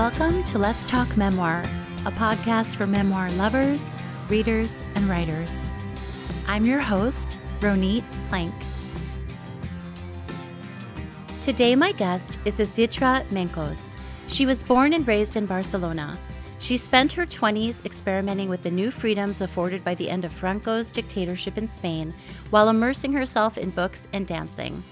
Welcome 0.00 0.44
to 0.44 0.58
Let's 0.58 0.86
Talk 0.86 1.14
Memoir, 1.14 1.62
a 2.06 2.10
podcast 2.10 2.76
for 2.76 2.86
memoir 2.86 3.28
lovers, 3.32 3.98
readers, 4.30 4.82
and 4.94 5.06
writers. 5.10 5.74
I'm 6.46 6.64
your 6.64 6.80
host, 6.80 7.38
Ronit 7.60 8.02
Plank. 8.30 8.54
Today, 11.42 11.76
my 11.76 11.92
guest 11.92 12.38
is 12.46 12.60
Isidra 12.60 13.28
Mencos. 13.28 13.94
She 14.26 14.46
was 14.46 14.62
born 14.62 14.94
and 14.94 15.06
raised 15.06 15.36
in 15.36 15.44
Barcelona. 15.44 16.18
She 16.60 16.78
spent 16.78 17.12
her 17.12 17.26
20s 17.26 17.84
experimenting 17.84 18.48
with 18.48 18.62
the 18.62 18.70
new 18.70 18.90
freedoms 18.90 19.42
afforded 19.42 19.84
by 19.84 19.96
the 19.96 20.08
end 20.08 20.24
of 20.24 20.32
Franco's 20.32 20.90
dictatorship 20.90 21.58
in 21.58 21.68
Spain 21.68 22.14
while 22.48 22.70
immersing 22.70 23.12
herself 23.12 23.58
in 23.58 23.68
books 23.68 24.08
and 24.14 24.26
dancing. 24.26 24.82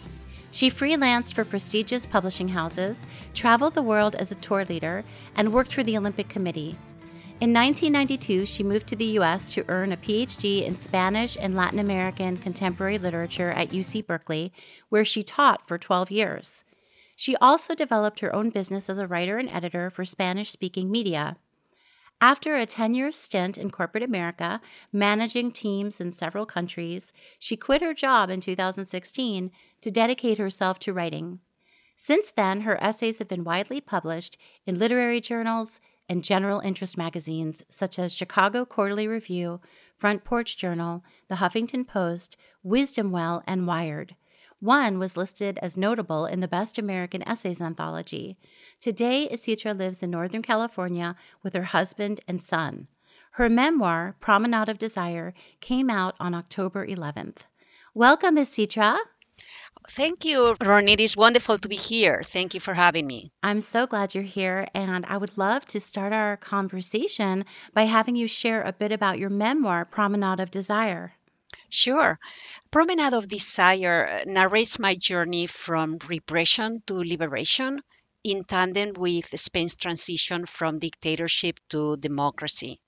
She 0.51 0.71
freelanced 0.71 1.35
for 1.35 1.45
prestigious 1.45 2.07
publishing 2.07 2.49
houses, 2.49 3.07
traveled 3.35 3.75
the 3.75 3.83
world 3.83 4.15
as 4.15 4.31
a 4.31 4.37
tour 4.37 4.65
leader, 4.65 5.05
and 5.37 5.53
worked 5.53 5.75
for 5.75 5.83
the 5.83 5.97
Olympic 5.97 6.29
Committee. 6.29 6.77
In 7.41 7.53
1992, 7.53 8.47
she 8.47 8.65
moved 8.65 8.89
to 8.89 8.97
the 8.97 9.05
U.S. 9.05 9.53
to 9.55 9.65
earn 9.69 9.93
a 9.93 9.97
PhD 9.97 10.65
in 10.65 10.75
Spanish 10.75 11.37
and 11.41 11.55
Latin 11.55 11.79
American 11.79 12.37
contemporary 12.37 12.99
literature 12.99 13.51
at 13.51 13.71
UC 13.71 14.07
Berkeley, 14.07 14.53
where 14.89 15.05
she 15.05 15.23
taught 15.23 15.67
for 15.67 15.79
12 15.79 16.11
years. 16.11 16.65
She 17.15 17.37
also 17.37 17.77
developed 17.77 18.21
her 18.21 18.35
own 18.35 18.51
business 18.51 18.89
as 18.89 18.99
a 18.99 19.07
writer 19.07 19.37
and 19.39 19.49
editor 19.51 19.89
for 19.89 20.05
Spanish 20.05 20.51
speaking 20.51 20.91
media. 20.91 21.37
After 22.21 22.57
a 22.57 22.67
10 22.67 22.95
year 22.95 23.13
stint 23.13 23.57
in 23.57 23.71
corporate 23.71 24.03
America, 24.03 24.61
managing 24.93 25.53
teams 25.53 26.01
in 26.01 26.11
several 26.11 26.47
countries, 26.47 27.13
she 27.39 27.57
quit 27.57 27.81
her 27.81 27.95
job 27.95 28.29
in 28.29 28.41
2016 28.41 29.53
to 29.81 29.91
dedicate 29.91 30.39
herself 30.39 30.81
to 30.81 30.93
writing. 30.93 31.39
Since 31.95 32.33
then, 32.33 32.63
her 32.63 32.83
essays 32.83 33.19
have 33.19 33.29
been 33.29 33.45
widely 33.45 33.81
published 33.81 34.37
in 34.67 34.79
literary 34.79 35.21
journals 35.21 35.81
and 36.09 36.25
general 36.25 36.61
interest 36.61 36.97
magazines 36.97 37.65
such 37.69 37.99
as 37.99 38.15
Chicago 38.15 38.65
Quarterly 38.65 39.07
Review, 39.07 39.61
Front 39.97 40.25
Porch 40.25 40.57
Journal, 40.57 41.05
The 41.29 41.37
Huffington 41.37 41.87
Post, 41.87 42.37
Wisdom 42.63 43.13
Well, 43.13 43.45
and 43.47 43.67
Wired. 43.67 44.17
One 44.61 44.99
was 44.99 45.17
listed 45.17 45.57
as 45.63 45.77
notable 45.77 46.27
in 46.27 46.41
the 46.41 46.49
Best 46.49 46.79
American 46.79 47.27
Essays 47.29 47.61
anthology. 47.61 48.37
Today, 48.81 49.29
Isidra 49.31 49.73
lives 49.73 50.03
in 50.03 50.11
Northern 50.11 50.43
California 50.43 51.15
with 51.45 51.55
her 51.55 51.65
husband 51.65 52.21
and 52.27 52.43
son. 52.43 52.89
Her 53.33 53.49
memoir, 53.49 54.17
Promenade 54.19 54.69
of 54.69 54.79
Desire, 54.79 55.33
came 55.61 55.89
out 55.89 56.17
on 56.19 56.35
October 56.35 56.85
11th. 56.85 57.43
Welcome, 57.95 58.35
Isidra. 58.37 58.99
Thank 59.89 60.25
you, 60.25 60.57
Ronnie. 60.61 60.95
It 60.95 61.01
is 61.01 61.17
wonderful 61.17 61.59
to 61.59 61.69
be 61.69 61.77
here. 61.77 62.23
Thank 62.25 62.53
you 62.53 62.59
for 62.59 62.75
having 62.75 63.07
me. 63.07 63.31
I'm 63.45 63.61
so 63.61 63.87
glad 63.87 64.13
you're 64.13 64.25
here, 64.25 64.67
and 64.75 65.07
I 65.07 65.19
would 65.19 65.39
love 65.39 65.67
to 65.67 65.79
start 65.79 66.13
our 66.13 66.37
conversation 66.37 67.45
by 67.73 67.83
having 67.85 68.17
you 68.17 68.27
share 68.27 68.63
a 68.63 68.73
bit 68.73 68.91
about 68.91 69.21
your 69.21 69.31
memoir, 69.31 69.85
Promenade 69.85 70.41
of 70.41 70.51
Desire. 70.51 71.13
Sure. 71.71 72.19
Promenade 72.71 73.15
of 73.15 73.29
Desire 73.29 74.23
narrates 74.27 74.79
my 74.79 74.95
journey 74.95 75.47
from 75.47 75.99
repression 76.09 76.83
to 76.87 77.03
liberation 77.03 77.83
in 78.25 78.45
tandem 78.45 78.93
with 78.95 79.27
Spain's 79.39 79.77
transition 79.77 80.47
from 80.47 80.79
dictatorship 80.79 81.61
to 81.69 81.97
democracy. 81.97 82.81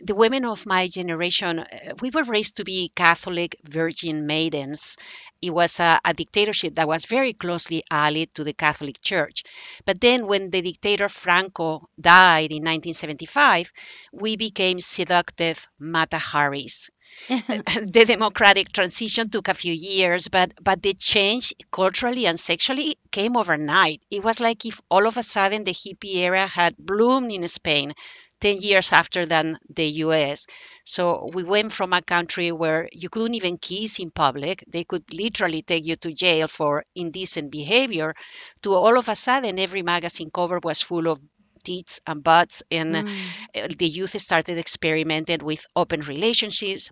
The 0.00 0.14
women 0.14 0.44
of 0.44 0.66
my 0.66 0.86
generation, 0.86 1.58
uh, 1.58 1.94
we 2.00 2.10
were 2.10 2.24
raised 2.24 2.58
to 2.58 2.64
be 2.64 2.92
Catholic 2.94 3.56
virgin 3.64 4.26
maidens. 4.26 4.98
It 5.40 5.50
was 5.50 5.80
a, 5.80 5.98
a, 6.04 6.12
dictatorship 6.12 6.74
that 6.74 6.86
was 6.86 7.06
very 7.06 7.32
closely 7.32 7.82
allied 7.90 8.34
to 8.34 8.44
the 8.44 8.52
Catholic 8.52 9.00
Church. 9.00 9.44
But 9.86 10.00
then, 10.00 10.26
when 10.26 10.50
the 10.50 10.60
dictator 10.60 11.08
Franco 11.08 11.88
died 11.98 12.52
in 12.52 12.64
1975, 12.64 13.72
we 14.12 14.36
became 14.36 14.78
seductive 14.78 15.66
Mata 15.78 16.18
Haris. 16.18 16.90
the 17.28 18.04
democratic 18.06 18.72
transition 18.72 19.28
took 19.30 19.48
a 19.48 19.54
few 19.54 19.72
years, 19.72 20.28
but 20.28 20.52
but 20.62 20.82
the 20.82 20.92
change 20.94 21.54
culturally 21.70 22.26
and 22.26 22.38
sexually 22.38 22.96
came 23.10 23.36
overnight. 23.36 24.00
It 24.10 24.22
was 24.24 24.40
like 24.40 24.64
if 24.66 24.80
all 24.90 25.06
of 25.06 25.16
a 25.16 25.22
sudden 25.22 25.64
the 25.64 25.72
hippie 25.72 26.16
era 26.16 26.46
had 26.46 26.76
bloomed 26.76 27.32
in 27.32 27.46
Spain 27.48 27.92
10 28.40 28.58
years 28.60 28.92
after 28.92 29.24
than 29.26 29.58
the 29.74 29.86
US. 30.04 30.46
So 30.84 31.28
we 31.32 31.42
went 31.44 31.72
from 31.72 31.92
a 31.92 32.02
country 32.02 32.50
where 32.52 32.88
you 32.92 33.08
couldn't 33.08 33.34
even 33.36 33.56
kiss 33.58 33.98
in 34.00 34.10
public, 34.10 34.64
they 34.68 34.84
could 34.84 35.04
literally 35.14 35.62
take 35.62 35.86
you 35.86 35.96
to 35.96 36.12
jail 36.12 36.48
for 36.48 36.84
indecent 36.94 37.50
behavior, 37.52 38.14
to 38.62 38.74
all 38.74 38.98
of 38.98 39.08
a 39.08 39.14
sudden 39.16 39.58
every 39.58 39.82
magazine 39.82 40.30
cover 40.32 40.58
was 40.62 40.82
full 40.82 41.08
of 41.08 41.20
tits 41.64 42.00
and 42.06 42.22
butts 42.22 42.62
and 42.70 42.94
mm. 42.94 43.78
the 43.78 43.86
youth 43.86 44.20
started 44.20 44.58
experimenting 44.58 45.44
with 45.44 45.66
open 45.76 46.00
relationships 46.00 46.90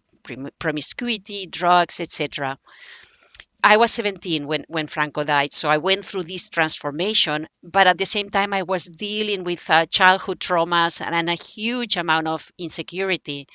promiscuity 0.58 1.46
drugs 1.46 2.00
etc 2.00 2.58
I 3.62 3.76
was 3.76 3.92
17 3.92 4.46
when, 4.46 4.64
when 4.68 4.86
Franco 4.86 5.24
died, 5.24 5.52
so 5.52 5.68
I 5.68 5.78
went 5.78 6.04
through 6.04 6.22
this 6.22 6.48
transformation. 6.48 7.46
But 7.62 7.86
at 7.86 7.98
the 7.98 8.06
same 8.06 8.30
time, 8.30 8.54
I 8.54 8.62
was 8.62 8.84
dealing 8.86 9.44
with 9.44 9.68
uh, 9.68 9.86
childhood 9.86 10.40
traumas 10.40 11.00
and, 11.04 11.14
and, 11.14 11.28
a 11.28 11.34
huge 11.34 11.96
amount 11.96 12.26
of 12.26 12.50
insecurity. 12.58 13.46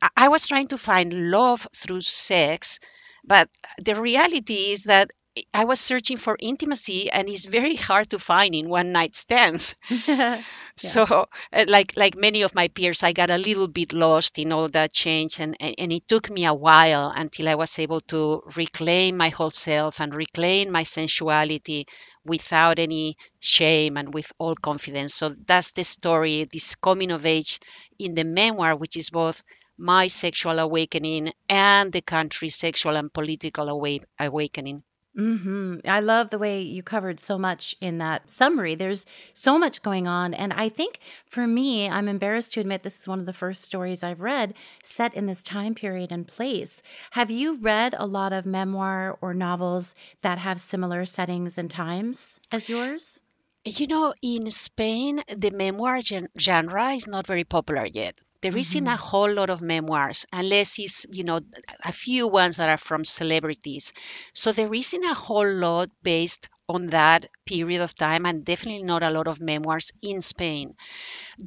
I, 0.00 0.08
I 0.16 0.28
was 0.28 0.46
trying 0.46 0.68
to 0.68 0.78
find 0.78 1.30
love 1.30 1.66
through 1.74 2.02
sex, 2.02 2.78
but 3.24 3.48
the 3.82 4.00
reality 4.00 4.70
is 4.72 4.84
that 4.84 5.10
I 5.54 5.64
was 5.64 5.80
searching 5.80 6.16
for 6.16 6.36
intimacy, 6.40 7.10
and 7.10 7.28
it's 7.28 7.44
very 7.44 7.74
hard 7.76 8.10
to 8.10 8.18
find 8.18 8.54
in 8.54 8.68
one 8.68 8.92
night 8.92 9.14
stands. 9.14 9.74
yeah. 10.10 10.44
So, 10.76 11.04
uh, 11.52 11.64
like 11.68 11.96
like 11.96 12.16
many 12.16 12.42
of 12.42 12.54
my 12.54 12.68
peers, 12.68 13.02
I 13.02 13.12
got 13.12 13.30
a 13.30 13.38
little 13.38 13.68
bit 13.68 13.92
lost 13.92 14.38
in 14.38 14.52
all 14.52 14.68
that 14.70 14.92
change, 14.92 15.40
and, 15.40 15.56
and 15.60 15.92
it 15.92 16.08
took 16.08 16.30
me 16.30 16.46
a 16.46 16.54
while 16.54 17.12
until 17.14 17.48
I 17.48 17.56
was 17.56 17.78
able 17.78 18.00
to 18.12 18.42
reclaim 18.56 19.16
my 19.16 19.28
whole 19.30 19.50
self 19.50 20.00
and 20.00 20.14
reclaim 20.14 20.70
my 20.70 20.82
sensuality 20.84 21.86
without 22.24 22.78
any 22.78 23.16
shame 23.40 23.96
and 23.96 24.14
with 24.14 24.32
all 24.38 24.54
confidence. 24.54 25.14
So 25.14 25.30
that's 25.30 25.72
the 25.72 25.84
story, 25.84 26.44
this 26.52 26.74
coming 26.76 27.10
of 27.10 27.26
age 27.26 27.58
in 27.98 28.14
the 28.14 28.24
memoir, 28.24 28.76
which 28.76 28.96
is 28.96 29.10
both 29.10 29.42
my 29.76 30.06
sexual 30.08 30.58
awakening 30.58 31.32
and 31.48 31.92
the 31.92 32.02
country's 32.02 32.56
sexual 32.56 32.96
and 32.96 33.12
political 33.12 33.68
awa- 33.70 34.00
awakening. 34.18 34.82
Hmm 35.18 35.78
I 35.84 35.98
love 35.98 36.30
the 36.30 36.38
way 36.38 36.62
you 36.62 36.84
covered 36.84 37.18
so 37.18 37.38
much 37.38 37.74
in 37.80 37.98
that 37.98 38.30
summary. 38.30 38.76
There's 38.76 39.04
so 39.34 39.58
much 39.58 39.82
going 39.82 40.06
on. 40.06 40.32
And 40.32 40.52
I 40.52 40.68
think 40.68 41.00
for 41.26 41.44
me, 41.48 41.88
I'm 41.90 42.06
embarrassed 42.06 42.52
to 42.52 42.60
admit 42.60 42.84
this 42.84 43.00
is 43.00 43.08
one 43.08 43.18
of 43.18 43.26
the 43.26 43.32
first 43.32 43.64
stories 43.64 44.04
I've 44.04 44.20
read 44.20 44.54
set 44.84 45.12
in 45.14 45.26
this 45.26 45.42
time 45.42 45.74
period 45.74 46.12
and 46.12 46.24
place. 46.24 46.82
Have 47.12 47.32
you 47.32 47.56
read 47.56 47.96
a 47.98 48.06
lot 48.06 48.32
of 48.32 48.46
memoir 48.46 49.18
or 49.20 49.34
novels 49.34 49.92
that 50.22 50.38
have 50.38 50.60
similar 50.60 51.04
settings 51.04 51.58
and 51.58 51.68
times 51.68 52.38
as 52.52 52.68
yours? 52.68 53.20
You 53.64 53.88
know, 53.88 54.14
in 54.22 54.50
Spain, 54.52 55.22
the 55.36 55.50
memoir 55.50 56.00
gen- 56.00 56.28
genre 56.38 56.92
is 56.92 57.08
not 57.08 57.26
very 57.26 57.44
popular 57.44 57.86
yet. 57.86 58.20
There 58.42 58.56
isn't 58.56 58.86
a 58.86 58.96
Mm-hmm. 58.96 58.96
whole 58.96 59.32
lot 59.32 59.50
of 59.50 59.60
memoirs, 59.62 60.26
unless 60.32 60.78
it's, 60.78 61.06
you 61.10 61.24
know, 61.24 61.40
a 61.84 61.92
few 61.92 62.28
ones 62.28 62.56
that 62.56 62.68
are 62.68 62.76
from 62.78 63.04
celebrities. 63.04 63.92
So 64.34 64.52
there 64.52 64.72
isn't 64.72 65.04
a 65.04 65.14
whole 65.14 65.50
lot 65.52 65.90
based 66.02 66.48
on 66.68 66.88
that 66.88 67.26
period 67.46 67.80
of 67.82 67.94
time, 67.94 68.26
and 68.26 68.44
definitely 68.44 68.82
not 68.84 69.02
a 69.02 69.10
lot 69.10 69.26
of 69.28 69.40
memoirs 69.40 69.90
in 70.02 70.20
Spain. 70.20 70.74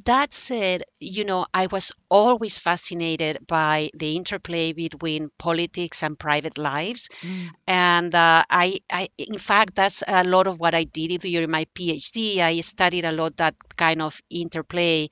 That 0.04 0.32
said, 0.32 0.84
you 1.00 1.24
know, 1.24 1.46
I 1.52 1.66
was 1.66 1.92
always 2.10 2.58
fascinated 2.58 3.38
by 3.46 3.90
the 3.94 4.16
interplay 4.16 4.72
between 4.72 5.30
politics 5.38 6.02
and 6.02 6.18
private 6.18 6.58
lives. 6.58 7.08
Mm. 7.24 7.54
And 7.66 8.14
uh, 8.14 8.44
I, 8.50 8.78
I, 8.90 9.08
in 9.18 9.38
fact, 9.38 9.74
that's 9.74 10.02
a 10.06 10.24
lot 10.24 10.46
of 10.46 10.58
what 10.58 10.74
I 10.74 10.84
did 10.84 11.20
during 11.20 11.50
my 11.50 11.66
PhD. 11.74 12.38
I 12.40 12.60
studied 12.60 13.04
a 13.04 13.12
lot 13.12 13.36
that 13.38 13.54
kind 13.76 14.02
of 14.02 14.20
interplay 14.30 15.08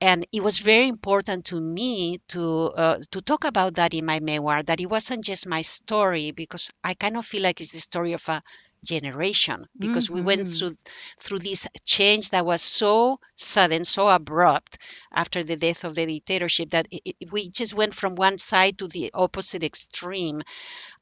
and 0.00 0.26
it 0.32 0.42
was 0.42 0.58
very 0.58 0.88
important 0.88 1.44
to 1.46 1.60
me 1.60 2.18
to 2.28 2.70
uh, 2.76 2.98
to 3.10 3.20
talk 3.20 3.44
about 3.44 3.74
that 3.74 3.94
in 3.94 4.04
my 4.06 4.20
memoir 4.20 4.62
that 4.62 4.80
it 4.80 4.86
wasn't 4.86 5.24
just 5.24 5.46
my 5.46 5.62
story 5.62 6.30
because 6.32 6.70
i 6.84 6.94
kind 6.94 7.16
of 7.16 7.24
feel 7.26 7.42
like 7.42 7.60
it's 7.60 7.72
the 7.72 7.80
story 7.80 8.12
of 8.12 8.28
a 8.28 8.42
generation 8.84 9.66
because 9.78 10.08
we 10.10 10.20
went 10.22 10.46
hmm 10.46 10.48
through 10.48 10.74
through 11.18 11.38
this 11.38 11.66
change 11.84 12.30
that 12.30 12.44
was 12.46 12.62
so 12.62 13.18
sudden 13.36 13.84
so 13.84 14.08
abrupt 14.08 14.78
after 15.12 15.42
the 15.44 15.56
death 15.56 15.84
of 15.84 15.94
the 15.94 16.06
dictatorship 16.06 16.70
that 16.70 16.86
it, 16.90 17.02
it- 17.20 17.32
we 17.32 17.48
just 17.50 17.74
went 17.74 17.94
from 17.94 18.14
one 18.14 18.38
side 18.38 18.78
to 18.78 18.88
the 18.88 19.10
opposite 19.14 19.62
extreme. 19.64 20.42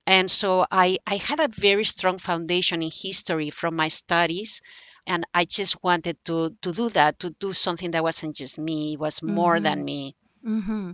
And 0.07 0.31
so 0.31 0.67
i 0.71 0.99
i 1.07 1.17
had 1.17 1.41
a 1.41 1.49
very 1.49 1.85
strong 1.85 2.19
foundation 2.19 2.83
in 2.83 2.91
history 2.93 3.51
from 3.51 3.77
my 3.77 3.89
studies 3.89 4.61
and 5.09 5.27
i 5.35 5.45
just 5.45 5.83
wanted 5.83 6.17
to 6.25 6.55
to 6.63 6.73
do 6.73 6.89
that 6.91 7.19
to 7.19 7.31
do 7.41 7.53
something 7.53 7.91
that 7.91 8.03
wasn't 8.03 8.35
just 8.37 8.59
me 8.59 8.93
it 8.95 9.01
was 9.01 9.23
more 9.23 9.59
hmm 9.59 9.63
than 9.65 9.85
me. 9.85 10.15
Hmm 10.45 10.93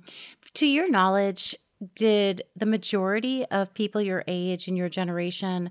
To 0.54 0.66
your 0.66 0.88
knowledge, 0.88 1.54
did 1.94 2.42
the 2.56 2.66
majority 2.66 3.44
of 3.46 3.74
people 3.74 4.00
your 4.00 4.24
age 4.26 4.68
and 4.68 4.76
your 4.78 4.88
generation 4.88 5.70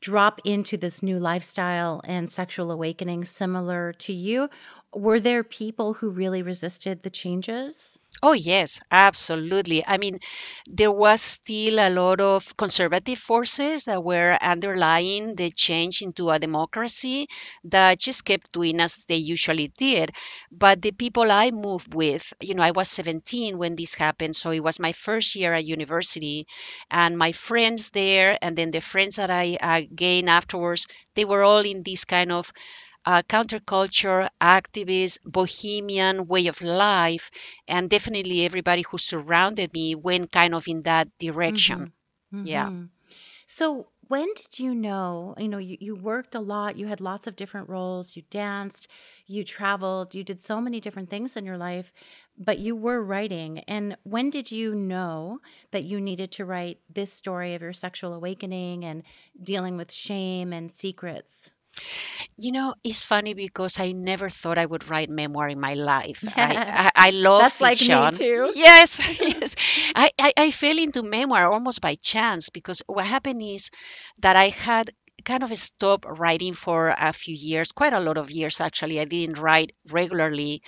drop 0.00 0.40
into 0.44 0.76
this 0.76 1.02
new 1.02 1.18
lifestyle 1.18 2.00
and 2.04 2.28
sexual 2.28 2.70
awakening 2.70 3.24
similar 3.24 3.92
to 3.92 4.12
you? 4.12 4.48
Were 4.92 5.20
there 5.20 5.42
people 5.44 5.94
who 5.94 6.10
really 6.10 6.42
resisted 6.42 7.02
the 7.02 7.10
changes? 7.10 7.98
Oh, 8.22 8.32
yes, 8.32 8.82
absolutely. 8.90 9.84
I 9.86 9.98
mean, 9.98 10.18
there 10.66 10.92
was 10.92 11.20
still 11.22 11.78
a 11.78 11.90
lot 11.90 12.20
of 12.20 12.56
conservative 12.56 13.18
forces 13.18 13.86
that 13.86 14.04
were 14.04 14.36
underlying 14.40 15.34
the 15.36 15.50
change 15.50 16.02
into 16.02 16.28
a 16.30 16.38
democracy 16.38 17.28
that 17.64 17.98
just 17.98 18.24
kept 18.24 18.52
doing 18.52 18.78
as 18.80 19.04
they 19.06 19.16
usually 19.16 19.68
did. 19.68 20.12
But 20.52 20.82
the 20.82 20.92
people 20.92 21.30
I 21.32 21.50
moved 21.50 21.94
with, 21.94 22.32
you 22.40 22.54
know, 22.54 22.62
I 22.62 22.72
was 22.72 22.90
17 22.90 23.58
when 23.58 23.76
this 23.76 23.94
happened, 23.94 24.36
so 24.36 24.50
it 24.50 24.62
was 24.62 24.78
my 24.78 24.92
first 24.92 25.34
year 25.36 25.54
at 25.54 25.64
university, 25.64 26.46
and 26.90 27.16
my 27.16 27.32
friends 27.32 27.90
there, 27.90 28.38
and 28.42 28.56
then 28.56 28.70
the 28.70 28.80
friends 28.80 29.16
that 29.16 29.30
I 29.30 29.56
uh, 29.60 29.82
gained 29.94 30.28
afterwards, 30.28 30.86
they 31.14 31.24
were 31.24 31.42
all 31.42 31.64
in 31.64 31.82
this 31.84 32.04
kind 32.04 32.32
of 32.32 32.52
uh, 33.06 33.22
counterculture, 33.22 34.28
activist, 34.40 35.18
bohemian 35.24 36.26
way 36.26 36.46
of 36.48 36.60
life, 36.62 37.30
and 37.66 37.88
definitely 37.88 38.44
everybody 38.44 38.82
who 38.82 38.98
surrounded 38.98 39.72
me 39.72 39.94
went 39.94 40.30
kind 40.30 40.54
of 40.54 40.68
in 40.68 40.82
that 40.82 41.08
direction. 41.18 41.92
Mm-hmm. 42.32 42.46
Yeah. 42.46 42.66
Mm-hmm. 42.66 42.84
So, 43.46 43.88
when 44.06 44.28
did 44.34 44.58
you 44.58 44.74
know? 44.74 45.34
You 45.38 45.48
know, 45.48 45.58
you, 45.58 45.76
you 45.80 45.94
worked 45.94 46.34
a 46.34 46.40
lot, 46.40 46.76
you 46.76 46.88
had 46.88 47.00
lots 47.00 47.26
of 47.26 47.36
different 47.36 47.68
roles, 47.68 48.16
you 48.16 48.22
danced, 48.28 48.88
you 49.26 49.44
traveled, 49.44 50.14
you 50.14 50.24
did 50.24 50.42
so 50.42 50.60
many 50.60 50.80
different 50.80 51.10
things 51.10 51.36
in 51.36 51.44
your 51.44 51.58
life, 51.58 51.92
but 52.36 52.58
you 52.58 52.74
were 52.74 53.02
writing. 53.02 53.60
And 53.60 53.96
when 54.02 54.30
did 54.30 54.50
you 54.50 54.74
know 54.74 55.40
that 55.70 55.84
you 55.84 56.00
needed 56.00 56.32
to 56.32 56.44
write 56.44 56.80
this 56.92 57.12
story 57.12 57.54
of 57.54 57.62
your 57.62 57.72
sexual 57.72 58.12
awakening 58.12 58.84
and 58.84 59.04
dealing 59.40 59.76
with 59.76 59.92
shame 59.92 60.52
and 60.52 60.70
secrets? 60.72 61.52
You 62.36 62.52
know, 62.52 62.74
it's 62.84 63.02
funny 63.02 63.34
because 63.34 63.80
I 63.80 63.92
never 63.92 64.28
thought 64.28 64.58
I 64.58 64.66
would 64.66 64.88
write 64.88 65.10
memoir 65.10 65.48
in 65.48 65.60
my 65.60 65.74
life. 65.74 66.28
I, 66.36 66.58
I, 66.66 66.90
I 66.96 67.10
love 67.10 67.48
That's 67.48 67.60
like 67.60 67.80
me 67.80 68.08
too. 68.08 68.52
Yes, 68.54 68.98
yes. 69.20 69.54
I, 69.94 70.10
I, 70.18 70.32
I 70.36 70.50
fell 70.50 70.78
into 70.78 71.02
memoir 71.02 71.50
almost 71.50 71.80
by 71.80 71.94
chance 71.94 72.50
because 72.50 72.82
what 72.86 73.06
happened 73.06 73.42
is 73.42 73.70
that 74.20 74.36
I 74.36 74.48
had 74.48 74.90
kind 75.24 75.42
of 75.42 75.56
stopped 75.58 76.06
writing 76.08 76.54
for 76.54 76.94
a 76.96 77.12
few 77.12 77.34
years, 77.34 77.72
quite 77.72 77.92
a 77.92 78.00
lot 78.00 78.16
of 78.18 78.30
years 78.30 78.60
actually. 78.60 79.00
I 79.00 79.04
didn't 79.04 79.38
write 79.38 79.72
regularly 79.90 80.62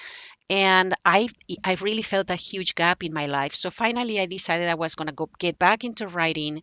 and 0.50 0.94
I 1.04 1.28
I 1.64 1.76
really 1.80 2.02
felt 2.02 2.30
a 2.30 2.36
huge 2.36 2.74
gap 2.74 3.02
in 3.04 3.12
my 3.12 3.26
life. 3.26 3.54
So 3.54 3.70
finally 3.70 4.20
I 4.20 4.26
decided 4.26 4.68
I 4.68 4.74
was 4.74 4.94
going 4.94 5.08
to 5.08 5.14
go 5.14 5.28
get 5.38 5.58
back 5.58 5.84
into 5.84 6.08
writing 6.08 6.62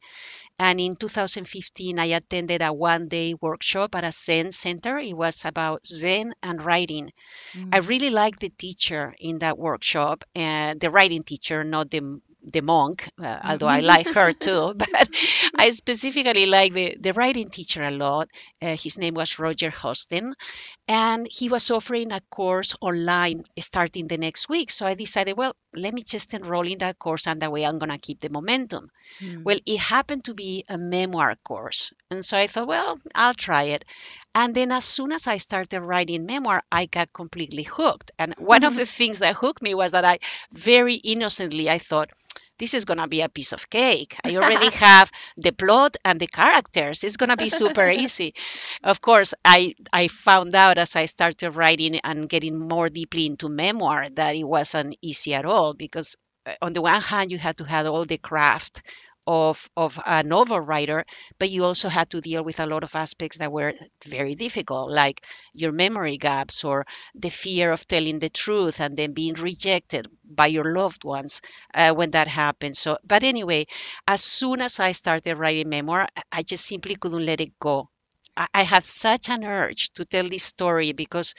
and 0.60 0.80
in 0.80 0.96
2015, 0.96 1.98
I 2.00 2.06
attended 2.06 2.62
a 2.62 2.74
one 2.74 3.06
day 3.06 3.34
workshop 3.40 3.96
at 3.96 4.04
a 4.04 4.12
Zen 4.12 4.52
center. 4.52 4.98
It 4.98 5.16
was 5.16 5.46
about 5.46 5.88
Zen 5.88 6.34
and 6.44 6.62
writing. 6.62 7.12
Mm. 7.54 7.70
I 7.74 7.78
really 7.78 8.10
liked 8.10 8.42
the 8.42 8.50
teacher 8.50 9.16
in 9.20 9.40
that 9.40 9.58
workshop, 9.58 10.26
and 10.36 10.80
the 10.80 10.90
writing 10.90 11.24
teacher, 11.24 11.64
not 11.64 11.90
the 11.90 12.22
the 12.42 12.62
monk, 12.62 13.10
uh, 13.22 13.38
although 13.44 13.68
I 13.68 13.82
like 13.82 14.08
her 14.08 14.32
too, 14.34 14.74
but 14.78 15.10
I 15.56 15.70
specifically 15.72 16.46
like 16.46 16.74
the, 16.74 16.96
the 17.00 17.14
writing 17.14 17.50
teacher 17.50 17.84
a 17.84 17.92
lot. 17.92 18.30
Uh, 18.62 18.76
his 18.78 18.98
name 18.98 19.14
was 19.14 19.40
Roger 19.40 19.70
Housden, 19.72 20.34
and 20.90 21.28
he 21.30 21.50
was 21.50 21.70
offering 21.70 22.12
a 22.12 22.20
course 22.32 22.76
online 22.82 23.44
starting 23.60 24.08
the 24.08 24.18
next 24.18 24.50
week. 24.50 24.72
So 24.72 24.88
I 24.88 24.96
decided, 24.96 25.38
well, 25.38 25.56
let 25.76 25.94
me 25.94 26.02
just 26.02 26.34
enroll 26.34 26.66
in 26.66 26.80
that 26.80 26.98
course, 26.98 27.28
and 27.28 27.42
that 27.42 27.52
way 27.52 27.64
I'm 27.64 27.78
going 27.78 27.92
to 27.92 28.00
keep 28.00 28.20
the 28.20 28.30
momentum. 28.30 28.90
Mm. 29.22 29.44
Well, 29.44 29.60
it 29.68 29.80
happened 29.80 30.26
to 30.26 30.34
be 30.34 30.66
a 30.68 30.80
memoir 30.80 31.36
course. 31.44 31.94
And 32.10 32.26
so 32.26 32.38
I 32.40 32.48
thought, 32.48 32.68
well, 32.68 33.00
I'll 33.14 33.36
try 33.36 33.64
it. 33.76 33.86
And 34.34 34.56
then 34.56 34.72
as 34.72 34.84
soon 34.84 35.12
as 35.12 35.28
I 35.28 35.38
started 35.38 35.80
writing 35.80 36.26
memoir, 36.26 36.64
I 36.72 36.88
got 36.88 37.14
completely 37.14 37.64
hooked. 37.64 38.10
And 38.18 38.34
one 38.40 38.64
of 38.64 38.76
the 38.76 38.86
things 38.86 39.20
that 39.20 39.36
hooked 39.36 39.62
me 39.62 39.76
was 39.76 39.92
that 39.92 40.06
I 40.06 40.18
very 40.52 40.96
innocently 40.96 41.70
I 41.70 41.78
thought, 41.78 42.10
this 42.60 42.74
is 42.74 42.86
going 42.86 43.00
to 43.00 43.08
be 43.08 43.22
a 43.22 43.30
piece 43.30 43.54
of 43.54 43.70
cake. 43.70 44.16
I 44.24 44.36
already 44.36 44.70
have 44.86 45.12
the 45.38 45.52
plot 45.52 45.98
and 46.06 46.20
the 46.20 46.28
characters. 46.28 47.04
It's 47.04 47.18
going 47.18 47.30
to 47.30 47.38
be 47.38 47.50
super 47.50 47.90
easy. 48.04 48.34
Of 48.84 49.02
course, 49.02 49.34
I 49.46 49.74
I 49.94 50.08
found 50.10 50.56
out 50.56 50.78
as 50.78 50.96
I 50.96 51.06
started 51.06 51.52
writing 51.52 52.00
and 52.04 52.30
getting 52.30 52.60
more 52.68 52.90
deeply 52.90 53.26
into 53.26 53.50
memoir 53.50 54.10
that 54.10 54.36
it 54.36 54.44
wasn't 54.44 54.98
easy 55.02 55.34
at 55.34 55.46
all 55.46 55.74
because 55.74 56.16
uh, 56.46 56.54
on 56.62 56.74
the 56.74 56.82
one 56.82 57.02
hand 57.02 57.32
you 57.32 57.38
had 57.38 57.58
to 57.58 57.64
have 57.66 57.88
all 57.88 58.06
the 58.06 58.18
craft 58.18 58.84
of, 59.30 59.70
of 59.78 60.00
a 60.06 60.24
novel 60.24 60.60
writer, 60.60 61.06
but 61.40 61.50
you 61.52 61.64
also 61.66 61.88
had 61.90 62.10
to 62.10 62.22
deal 62.22 62.44
with 62.44 62.60
a 62.60 62.66
lot 62.66 62.84
of 62.84 62.96
aspects 62.96 63.38
that 63.38 63.52
were 63.52 63.74
very 64.06 64.36
difficult, 64.36 64.92
like 64.92 65.24
your 65.54 65.72
memory 65.72 66.18
gaps 66.18 66.64
or 66.64 66.86
the 67.16 67.30
fear 67.30 67.72
of 67.72 67.88
telling 67.88 68.20
the 68.20 68.30
truth 68.30 68.80
and 68.82 68.98
then 68.98 69.14
being 69.14 69.36
rejected 69.36 70.08
by 70.26 70.48
your 70.48 70.74
loved 70.74 71.04
ones 71.04 71.42
uh, 71.76 71.94
when 71.94 72.12
that 72.12 72.28
happens. 72.28 72.80
So, 72.80 72.98
but 73.06 73.24
anyway, 73.24 73.68
as 74.08 74.24
soon 74.24 74.62
as 74.62 74.80
I 74.80 74.94
started 74.94 75.36
writing 75.38 75.70
memoir, 75.70 76.08
I 76.32 76.44
just 76.44 76.66
simply 76.66 76.96
couldn't 76.96 77.26
let 77.26 77.42
it 77.42 77.60
go. 77.60 77.90
I, 78.36 78.48
I 78.54 78.64
had 78.64 78.84
such 78.84 79.30
an 79.30 79.44
urge 79.44 79.92
to 79.94 80.06
tell 80.06 80.28
this 80.28 80.44
story 80.44 80.92
because 80.94 81.36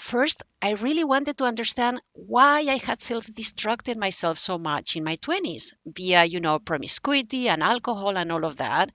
First, 0.00 0.42
I 0.60 0.70
really 0.72 1.04
wanted 1.04 1.38
to 1.38 1.44
understand 1.44 2.00
why 2.14 2.58
I 2.62 2.78
had 2.78 3.00
self-destructed 3.00 3.96
myself 3.96 4.40
so 4.40 4.58
much 4.58 4.96
in 4.96 5.04
my 5.04 5.14
20s 5.14 5.74
via, 5.86 6.24
you 6.24 6.40
know, 6.40 6.58
promiscuity 6.58 7.48
and 7.48 7.62
alcohol 7.62 8.18
and 8.18 8.32
all 8.32 8.44
of 8.44 8.56
that. 8.56 8.90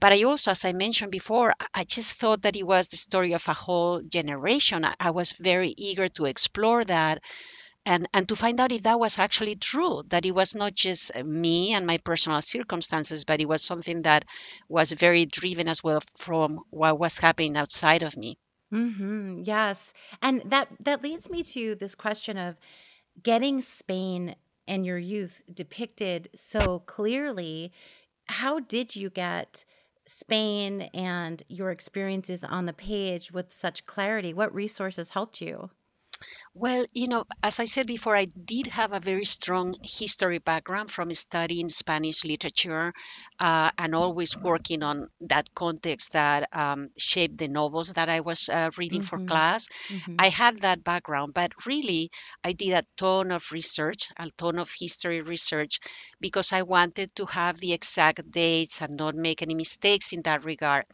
But 0.00 0.12
I 0.12 0.24
also, 0.24 0.52
as 0.52 0.64
I 0.64 0.72
mentioned 0.72 1.12
before, 1.12 1.54
I 1.74 1.84
just 1.84 2.18
thought 2.18 2.42
that 2.42 2.56
it 2.56 2.66
was 2.66 2.90
the 2.90 2.96
story 2.96 3.32
of 3.32 3.48
a 3.48 3.54
whole 3.54 4.02
generation. 4.02 4.86
I 5.00 5.10
was 5.10 5.32
very 5.32 5.74
eager 5.76 6.08
to 6.10 6.26
explore 6.26 6.84
that 6.84 7.22
and 7.86 8.08
and 8.14 8.28
to 8.28 8.36
find 8.36 8.60
out 8.60 8.72
if 8.72 8.82
that 8.84 9.00
was 9.00 9.18
actually 9.18 9.56
true 9.56 10.02
that 10.08 10.26
it 10.26 10.32
was 10.34 10.54
not 10.54 10.74
just 10.74 11.14
me 11.24 11.72
and 11.74 11.86
my 11.86 11.98
personal 11.98 12.42
circumstances 12.42 13.24
but 13.24 13.40
it 13.40 13.48
was 13.48 13.62
something 13.64 14.02
that 14.02 14.24
was 14.68 14.92
very 14.92 15.26
driven 15.26 15.68
as 15.68 15.82
well 15.84 16.00
from 16.16 16.60
what 16.70 16.98
was 16.98 17.18
happening 17.18 17.56
outside 17.56 18.02
of 18.02 18.16
me 18.16 18.36
hmm 18.74 19.38
Yes. 19.42 19.92
And 20.22 20.42
that 20.46 20.68
that 20.80 21.02
leads 21.02 21.30
me 21.30 21.42
to 21.44 21.74
this 21.74 21.94
question 21.94 22.36
of 22.36 22.56
getting 23.22 23.60
Spain 23.60 24.36
and 24.68 24.86
your 24.86 24.98
youth 24.98 25.42
depicted 25.52 26.30
so 26.34 26.80
clearly. 26.80 27.72
How 28.26 28.60
did 28.60 28.96
you 28.96 29.10
get 29.10 29.64
Spain 30.06 30.82
and 30.94 31.42
your 31.48 31.70
experiences 31.70 32.44
on 32.44 32.66
the 32.66 32.72
page 32.72 33.32
with 33.32 33.52
such 33.52 33.86
clarity? 33.86 34.34
What 34.34 34.54
resources 34.54 35.10
helped 35.10 35.40
you? 35.40 35.70
Well, 36.54 36.86
you 36.94 37.08
know, 37.08 37.24
as 37.42 37.60
I 37.60 37.64
said 37.66 37.86
before, 37.86 38.16
I 38.16 38.24
did 38.26 38.68
have 38.68 38.92
a 38.92 39.00
very 39.00 39.24
strong 39.24 39.74
history 39.82 40.38
background 40.38 40.90
from 40.90 41.12
studying 41.14 41.68
Spanish 41.68 42.24
literature 42.24 42.92
uh, 43.38 43.70
and 43.78 43.94
always 43.94 44.36
working 44.42 44.82
on 44.82 45.08
that 45.22 45.52
context 45.54 46.12
that 46.12 46.48
um, 46.56 46.90
shaped 46.96 47.38
the 47.38 47.48
novels 47.48 47.92
that 47.94 48.08
I 48.08 48.20
was 48.20 48.48
uh, 48.48 48.70
reading 48.78 49.00
for 49.02 49.18
hmm 49.18 49.28
class. 49.28 49.68
hmm 49.88 50.18
I 50.18 50.28
had 50.30 50.56
that 50.62 50.82
background, 50.84 51.34
but 51.34 51.52
really, 51.66 52.10
I 52.44 52.52
did 52.52 52.72
a 52.72 52.86
ton 52.96 53.30
of 53.32 53.52
research, 53.52 54.08
a 54.16 54.30
ton 54.38 54.58
of 54.58 54.70
history 54.78 55.20
research, 55.22 55.80
because 56.20 56.52
I 56.52 56.62
wanted 56.62 57.14
to 57.16 57.26
have 57.26 57.58
the 57.58 57.72
exact 57.74 58.30
dates 58.30 58.80
and 58.80 58.96
not 58.96 59.14
make 59.16 59.42
any 59.42 59.54
mistakes 59.54 60.12
in 60.12 60.22
that 60.22 60.44
regard. 60.44 60.84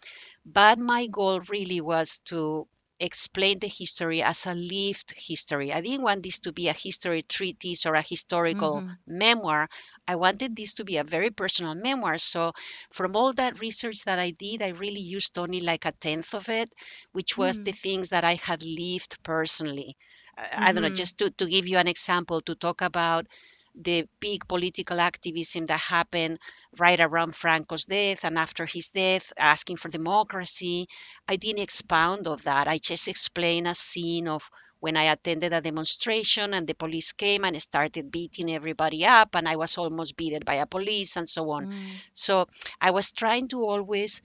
But 0.45 0.79
my 0.79 1.07
goal 1.07 1.41
really 1.41 1.81
was 1.81 2.19
to 2.27 2.69
explain 3.01 3.59
the 3.59 3.69
history 3.69 4.23
as 4.23 4.47
a 4.47 4.55
lived 4.55 5.13
history. 5.17 5.73
I 5.73 5.81
didn't 5.81 6.03
want 6.05 6.23
this 6.23 6.41
to 6.41 6.53
be 6.53 6.69
a 6.69 6.73
history 6.73 7.23
treatise 7.23 7.87
or 7.87 7.95
a 7.95 8.03
historical 8.03 8.85
hmm 8.85 8.99
memoir. 9.07 9.69
I 10.09 10.17
wanted 10.17 10.57
this 10.57 10.75
to 10.75 10.85
be 10.85 10.97
a 10.99 11.05
very 11.05 11.31
personal 11.31 11.75
memoir. 11.75 12.19
So, 12.19 12.53
from 12.93 13.17
all 13.17 13.33
that 13.35 13.61
research 13.61 14.05
that 14.05 14.19
I 14.19 14.31
did, 14.31 14.63
I 14.63 14.69
really 14.69 15.01
used 15.01 15.39
only 15.39 15.61
like 15.61 15.87
a 15.87 15.93
tenth 15.93 16.35
of 16.35 16.49
it, 16.49 16.73
which 17.13 17.37
was 17.39 17.61
the 17.61 17.73
mm 17.73 17.73
things 17.73 18.11
that 18.11 18.25
I 18.25 18.35
had 18.37 18.63
lived 18.63 19.23
personally. 19.23 19.97
Uh, 20.37 20.47
I 20.63 20.73
don't 20.73 20.83
know, 20.83 20.91
hmm 20.91 21.03
just 21.03 21.19
to, 21.19 21.31
to 21.31 21.47
give 21.47 21.67
you 21.69 21.79
an 21.79 21.89
example, 21.89 22.41
to 22.43 22.55
talk 22.55 22.81
about 22.83 23.27
the 23.75 24.07
big 24.21 24.47
political 24.49 25.01
activism 25.01 25.67
that 25.67 25.81
happened 25.81 26.39
right 26.79 27.01
around 27.01 27.35
Franco's 27.35 27.87
death 27.87 28.25
and 28.25 28.39
after 28.39 28.67
his 28.67 28.91
death, 28.91 29.33
asking 29.39 29.77
for 29.77 29.89
democracy. 29.89 30.87
I 31.29 31.37
didn't 31.37 31.63
expound 31.63 32.27
of 32.27 32.43
that. 32.45 32.69
I 32.69 32.79
just 32.79 33.09
explained 33.09 33.67
a 33.69 33.75
scene 33.75 34.29
of 34.29 34.51
when 34.81 34.97
I 34.97 35.05
attended 35.05 35.53
a 35.53 35.61
demonstration 35.61 36.55
and 36.55 36.67
the 36.67 36.75
police 36.75 37.13
came 37.13 37.45
and 37.45 37.61
started 37.61 38.11
beating 38.11 38.51
everybody 38.51 39.05
up 39.05 39.35
and 39.35 39.49
I 39.49 39.57
was 39.57 39.77
almost 39.79 40.17
beaten 40.17 40.43
by 40.45 40.55
a 40.55 40.67
police 40.67 41.17
and 41.17 41.29
so 41.29 41.51
on. 41.51 41.67
mm 41.67 42.01
So 42.13 42.47
I 42.81 42.91
was 42.91 43.13
trying 43.13 43.49
to 43.49 43.65
always 43.65 44.23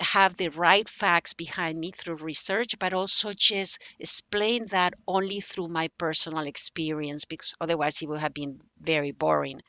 have 0.00 0.36
the 0.36 0.48
right 0.48 0.88
facts 0.88 1.34
behind 1.34 1.78
me 1.78 1.90
through 1.90 2.16
research, 2.16 2.78
but 2.78 2.92
also 2.92 3.32
just 3.34 3.82
explain 3.98 4.66
that 4.66 4.94
only 5.06 5.40
through 5.40 5.68
my 5.68 5.88
personal 5.98 6.46
experience, 6.46 7.24
because 7.24 7.54
otherwise 7.60 8.00
it 8.00 8.08
would 8.08 8.20
have 8.20 8.34
been 8.34 8.60
very 8.80 9.10
boring. 9.10 9.60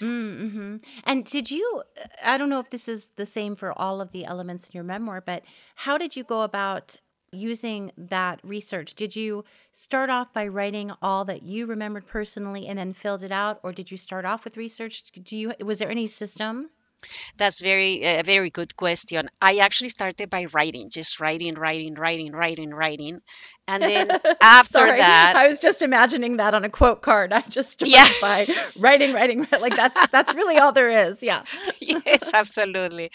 Mm-hmm. 0.00 0.76
And 1.04 1.24
did 1.24 1.50
you, 1.50 1.82
I 2.24 2.38
don't 2.38 2.48
know 2.48 2.58
if 2.58 2.70
this 2.70 2.88
is 2.88 3.12
the 3.16 3.26
same 3.26 3.54
for 3.54 3.72
all 3.78 4.00
of 4.00 4.10
the 4.10 4.24
elements 4.24 4.68
in 4.68 4.72
your 4.74 4.84
memoir, 4.84 5.22
but 5.24 5.44
how 5.76 5.96
did 5.96 6.16
you 6.16 6.24
go 6.24 6.42
about 6.42 6.96
using 7.30 7.92
that 7.96 8.40
research? 8.42 8.94
Did 8.94 9.16
you 9.16 9.44
start 9.70 10.10
off 10.10 10.32
by 10.32 10.46
writing 10.46 10.92
all 11.00 11.24
that 11.24 11.42
you 11.42 11.66
remembered 11.66 12.06
personally 12.06 12.66
and 12.66 12.78
then 12.78 12.92
filled 12.92 13.22
it 13.22 13.32
out, 13.32 13.58
or 13.62 13.72
did 13.72 13.90
you 13.90 13.96
start 13.96 14.24
off 14.24 14.44
with 14.44 14.56
research? 14.56 15.04
Do 15.12 15.38
you 15.38 15.52
was 15.60 15.78
there 15.78 15.90
any 15.90 16.06
system? 16.06 16.70
That's 17.36 17.58
very 17.60 18.02
a 18.04 18.22
very 18.22 18.50
good 18.50 18.76
question. 18.76 19.28
I 19.40 19.58
actually 19.58 19.90
started 19.90 20.30
by 20.30 20.46
writing, 20.52 20.90
just 20.90 21.20
writing, 21.20 21.54
writing, 21.54 21.94
writing, 21.94 22.32
writing, 22.32 22.70
writing, 22.70 23.20
and 23.68 23.86
then 23.86 24.18
after 24.42 24.92
Sorry, 24.92 24.92
that, 24.92 25.36
I 25.36 25.48
was 25.48 25.60
just 25.60 25.82
imagining 25.82 26.36
that 26.36 26.54
on 26.54 26.64
a 26.64 26.68
quote 26.70 27.02
card. 27.02 27.32
I 27.32 27.42
just 27.42 27.70
started 27.72 27.92
yeah, 27.94 28.06
by 28.20 28.48
writing, 28.76 29.12
writing, 29.12 29.46
like 29.60 29.74
that's 29.74 30.06
that's 30.08 30.34
really 30.34 30.58
all 30.58 30.72
there 30.72 31.08
is. 31.08 31.22
Yeah. 31.22 31.42
yes, 31.80 32.30
absolutely. 32.34 33.10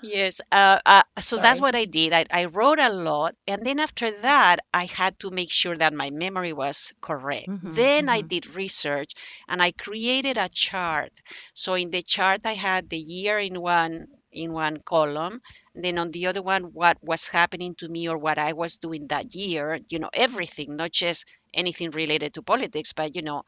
Yes. 0.00 0.40
Uh, 0.50 0.78
uh, 0.84 1.02
so 1.20 1.38
that's 1.38 1.60
what 1.60 1.74
I 1.74 1.84
did. 1.84 2.12
I, 2.12 2.24
I 2.30 2.44
wrote 2.46 2.78
a 2.78 2.90
lot, 2.90 3.34
and 3.46 3.62
then 3.64 3.78
after 3.80 4.10
that, 4.10 4.58
I 4.72 4.84
had 4.86 5.18
to 5.20 5.30
make 5.30 5.50
sure 5.50 5.76
that 5.76 5.92
my 5.94 6.10
memory 6.10 6.52
was 6.52 6.92
correct. 7.00 7.48
Mm-hmm, 7.48 7.68
Then 7.68 8.08
I 8.08 8.20
mm-hmm, 8.20 8.22
did 8.22 8.54
research, 8.54 9.12
and 9.48 9.62
I 9.62 9.72
created 9.72 10.38
a 10.38 10.48
chart. 10.48 11.10
So 11.54 11.74
in 11.74 11.90
the 11.90 12.02
chart, 12.02 12.42
I 12.46 12.54
had 12.54 12.88
the 12.90 12.98
year 12.98 13.38
in 13.38 13.60
one 13.60 14.06
in 14.32 14.52
one 14.52 14.78
column, 14.84 15.40
then 15.74 15.98
on 15.98 16.10
the 16.10 16.26
other 16.26 16.42
one, 16.42 16.64
what 16.72 16.98
was 17.02 17.26
happening 17.26 17.74
to 17.76 17.88
me 17.88 18.08
or 18.08 18.18
what 18.18 18.38
I 18.38 18.52
was 18.52 18.76
doing 18.76 19.08
that 19.08 19.34
year. 19.34 19.78
You 19.88 19.98
know, 19.98 20.10
everything, 20.12 20.76
not 20.76 20.92
just 20.92 21.26
anything 21.54 21.90
related 21.90 22.34
to 22.34 22.42
politics, 22.42 22.92
but 22.92 23.16
you 23.16 23.22
know, 23.22 23.42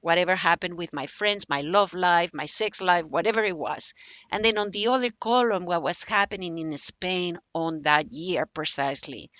whatever 0.00 0.36
happened 0.36 0.76
with 0.76 0.92
my 0.92 1.06
friends, 1.06 1.48
my 1.48 1.62
love 1.62 1.94
life, 1.94 2.32
my 2.34 2.46
sex 2.46 2.80
life, 2.80 3.04
whatever 3.06 3.42
it 3.42 3.56
was. 3.56 3.94
And 4.30 4.44
then 4.44 4.58
on 4.58 4.70
the 4.70 4.88
other 4.88 5.10
column, 5.10 5.64
what 5.64 5.82
was 5.82 6.04
happening 6.04 6.58
in 6.58 6.76
Spain 6.76 7.38
on 7.54 7.82
that 7.82 8.12
year 8.12 8.46
precisely. 8.46 9.30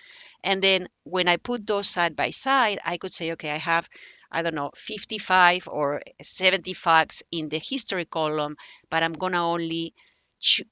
And 0.44 0.62
then 0.62 0.88
when 1.04 1.28
I 1.28 1.36
put 1.36 1.66
those 1.66 1.88
side 1.88 2.14
by 2.16 2.30
side, 2.30 2.78
I 2.84 2.96
could 2.96 3.12
say, 3.12 3.32
okay, 3.32 3.50
I 3.50 3.58
have, 3.58 3.88
I 4.30 4.42
don't 4.42 4.54
know, 4.54 4.70
55 4.76 5.68
or 5.68 6.00
70 6.22 6.74
facts 6.74 7.22
in 7.32 7.48
the 7.48 7.58
history 7.58 8.04
column, 8.04 8.56
but 8.90 9.02
I'm 9.02 9.14
going 9.14 9.32
to 9.32 9.38
only 9.38 9.94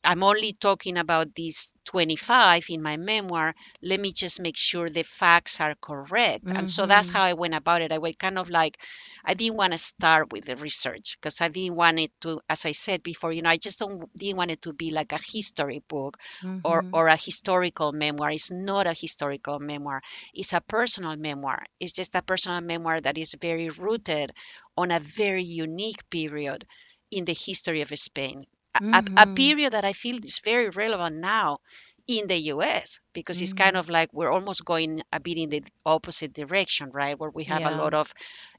I'm 0.05 0.23
only 0.23 0.53
talking 0.53 0.97
about 0.99 1.35
these 1.35 1.73
25 1.85 2.65
in 2.71 2.83
my 2.83 2.97
memoir. 2.97 3.55
Let 3.83 4.01
me 4.01 4.13
just 4.13 4.41
make 4.41 4.57
sure 4.57 4.89
the 4.89 5.03
facts 5.03 5.61
are 5.61 5.75
correct. 5.75 6.53
And 6.55 6.69
so 6.69 6.87
that's 6.87 7.09
mm-hmm, 7.09 7.17
how 7.17 7.23
I 7.23 7.35
went 7.35 7.55
about 7.55 7.83
it. 7.83 7.93
I 7.93 7.99
went 7.99 8.19
kind 8.19 8.39
of 8.39 8.51
like, 8.51 8.77
I 9.25 9.35
didn't 9.35 9.57
want 9.57 9.73
to 9.73 9.79
start 9.79 10.33
with 10.33 10.45
the 10.47 10.57
research 10.57 11.17
because 11.21 11.41
I 11.41 11.49
didn't 11.49 11.77
want 11.77 11.99
it 11.99 12.13
to, 12.23 12.41
as 12.49 12.65
I 12.67 12.73
said 12.73 13.03
before, 13.03 13.33
you 13.33 13.43
know, 13.43 13.51
I 13.51 13.57
just 13.57 13.79
don't 13.81 14.11
didn't 14.17 14.37
want 14.37 14.51
it 14.51 14.63
to 14.63 14.73
be 14.73 14.91
like 14.91 15.13
a 15.13 15.19
history 15.33 15.83
book 15.89 16.19
or 16.65 16.85
mm-hmm, 16.85 16.95
or 16.95 17.09
a 17.09 17.17
historical 17.17 17.93
memoir. 17.93 18.31
It's 18.33 18.51
not 18.51 18.87
a 18.87 18.93
historical 18.95 19.59
memoir. 19.61 20.03
It's 20.35 20.53
a 20.53 20.61
personal 20.61 21.17
memoir. 21.17 21.65
It's 21.81 21.93
just 21.93 22.15
a 22.15 22.23
personal 22.23 22.61
memoir 22.61 23.01
that 23.01 23.19
is 23.19 23.35
very 23.41 23.71
rooted 23.71 24.33
on 24.77 24.91
a 24.91 25.01
very 25.01 25.45
unique 25.45 26.09
period 26.11 26.67
in 27.11 27.25
the 27.25 27.35
history 27.35 27.83
of 27.83 27.89
Spain 27.99 28.45
a, 28.75 28.99
a 28.99 29.03
mm-hmm, 29.03 29.35
period 29.35 29.73
that 29.73 29.85
I 29.85 29.93
feel 29.93 30.17
is 30.25 30.41
very 30.45 30.69
relevant 30.71 31.17
now 31.17 31.59
in 32.07 32.27
the 32.27 32.39
US 32.55 33.01
because 33.13 33.41
it's 33.41 33.53
kind 33.53 33.73
mm-hmm. 33.73 33.79
of 33.79 33.89
like 33.89 34.11
we're 34.13 34.33
almost 34.33 34.65
going 34.65 35.03
a 35.13 35.21
bit 35.21 35.39
in 35.39 35.51
the 35.51 35.63
opposite 35.87 36.33
direction, 36.33 36.91
right? 36.93 37.19
Where 37.19 37.31
we 37.31 37.45
have 37.45 37.65
a 37.65 37.77
lot 37.77 37.95
of 37.95 38.13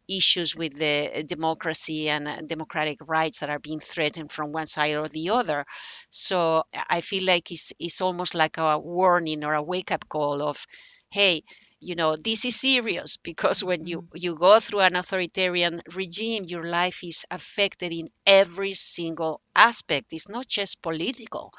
issues 0.09 0.55
with 0.55 0.73
the 0.77 1.23
democracy 1.27 2.09
and 2.09 2.27
uh, 2.27 2.41
democratic 2.45 2.97
rights 3.07 3.39
that 3.39 3.49
are 3.49 3.59
being 3.59 3.79
threatened 3.79 4.31
from 4.31 4.51
one 4.51 4.65
side 4.65 4.95
or 4.95 5.07
the 5.07 5.29
other. 5.29 5.65
So 6.09 6.63
I 6.89 7.01
feel 7.01 7.25
like 7.25 7.51
it's, 7.51 7.71
it's 7.79 8.01
almost 8.01 8.35
like 8.35 8.57
a 8.57 8.77
warning 8.79 9.43
or 9.43 9.53
a 9.53 9.63
wake 9.63 9.91
up 9.91 10.07
call 10.09 10.41
of, 10.41 10.65
hey, 11.09 11.43
you 11.81 11.95
know 11.95 12.15
this 12.15 12.45
is 12.45 12.55
serious 12.59 13.17
because 13.17 13.63
when 13.63 13.85
you 13.85 14.03
Mm-hmm, 14.03 14.15
you 14.15 14.35
go 14.35 14.59
through 14.59 14.81
an 14.81 14.95
authoritarian 14.95 15.81
regime 15.95 16.45
your 16.45 16.63
life 16.63 16.99
is 17.03 17.25
affected 17.31 17.91
in 17.93 18.07
every 18.25 18.73
single 18.73 19.41
aspect. 19.55 20.13
It's 20.13 20.29
not 20.29 20.47
just 20.47 20.81
political 20.81 21.53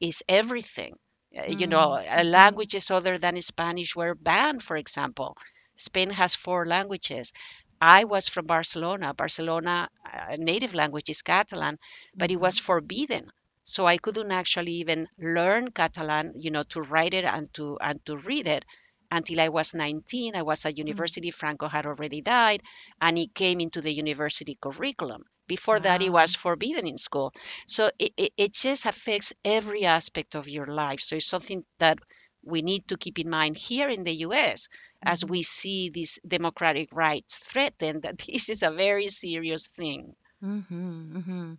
it's 0.00 0.22
everything. 0.28 0.94
Uh, 1.38 1.46
you 1.48 1.66
know 1.66 1.90
mm-hmm, 1.90 2.22
languages 2.24 2.90
other 2.90 3.18
than 3.18 3.40
spanish. 3.42 3.94
Were 3.96 4.14
banned 4.14 4.62
for 4.62 4.76
example. 4.76 5.36
Spain 5.76 6.10
has 6.10 6.34
four 6.34 6.66
languages. 6.66 7.32
I 7.80 8.04
was 8.04 8.28
from 8.28 8.46
barcelona. 8.46 9.14
Barcelona 9.14 9.88
uh, 10.04 10.36
native 10.38 10.74
language 10.74 11.08
is 11.10 11.22
catalan 11.22 11.78
but 12.18 12.30
it 12.30 12.40
mm-hmm, 12.40 12.46
was 12.46 12.58
forbidden. 12.58 13.30
So 13.64 13.86
i 13.86 13.98
couldn't 13.98 14.32
actually 14.32 14.72
even 14.82 15.06
learn 15.18 15.70
catalan 15.72 16.32
you 16.36 16.50
know 16.50 16.64
to 16.74 16.80
write 16.82 17.14
it 17.14 17.24
and 17.24 17.52
to 17.54 17.78
and 17.80 18.04
to 18.06 18.16
read 18.18 18.46
it 18.48 18.64
until 19.10 19.40
I 19.40 19.48
was 19.48 19.74
19. 19.74 20.36
I 20.36 20.42
was 20.42 20.64
at 20.64 20.74
mm-hmm. 20.74 20.78
university. 20.78 21.30
Franco 21.30 21.68
had 21.68 21.86
already 21.86 22.20
died, 22.20 22.62
and 23.00 23.18
it 23.18 23.34
came 23.34 23.60
into 23.60 23.80
the 23.80 23.92
university 23.92 24.58
curriculum. 24.60 25.24
Before 25.46 25.80
that, 25.80 26.02
it 26.02 26.10
was 26.10 26.34
forbidden 26.34 26.86
in 26.86 26.98
school. 26.98 27.32
So 27.66 27.90
it, 27.98 28.12
it, 28.16 28.32
it 28.36 28.52
just 28.52 28.84
affects 28.84 29.32
every 29.44 29.86
aspect 29.86 30.36
of 30.36 30.48
your 30.48 30.66
life. 30.66 31.00
So 31.00 31.16
it's 31.16 31.26
something 31.26 31.64
that 31.78 31.98
we 32.42 32.62
need 32.62 32.86
to 32.88 32.98
keep 32.98 33.18
in 33.18 33.30
mind 33.30 33.56
here 33.56 33.88
in 33.88 34.04
the 34.04 34.14
US 34.26 34.68
as 35.02 35.24
Mm-hmm, 35.24 35.30
we 35.30 35.42
see 35.42 35.90
these 35.90 36.18
democratic 36.26 36.90
rights 36.92 37.38
threatened, 37.40 38.02
that 38.04 38.18
this 38.18 38.48
is 38.48 38.62
a 38.62 38.70
very 38.70 39.08
serious 39.08 39.66
thing. 39.68 40.14
mm-hmm, 40.44 41.18
mm-hmm. 41.18 41.54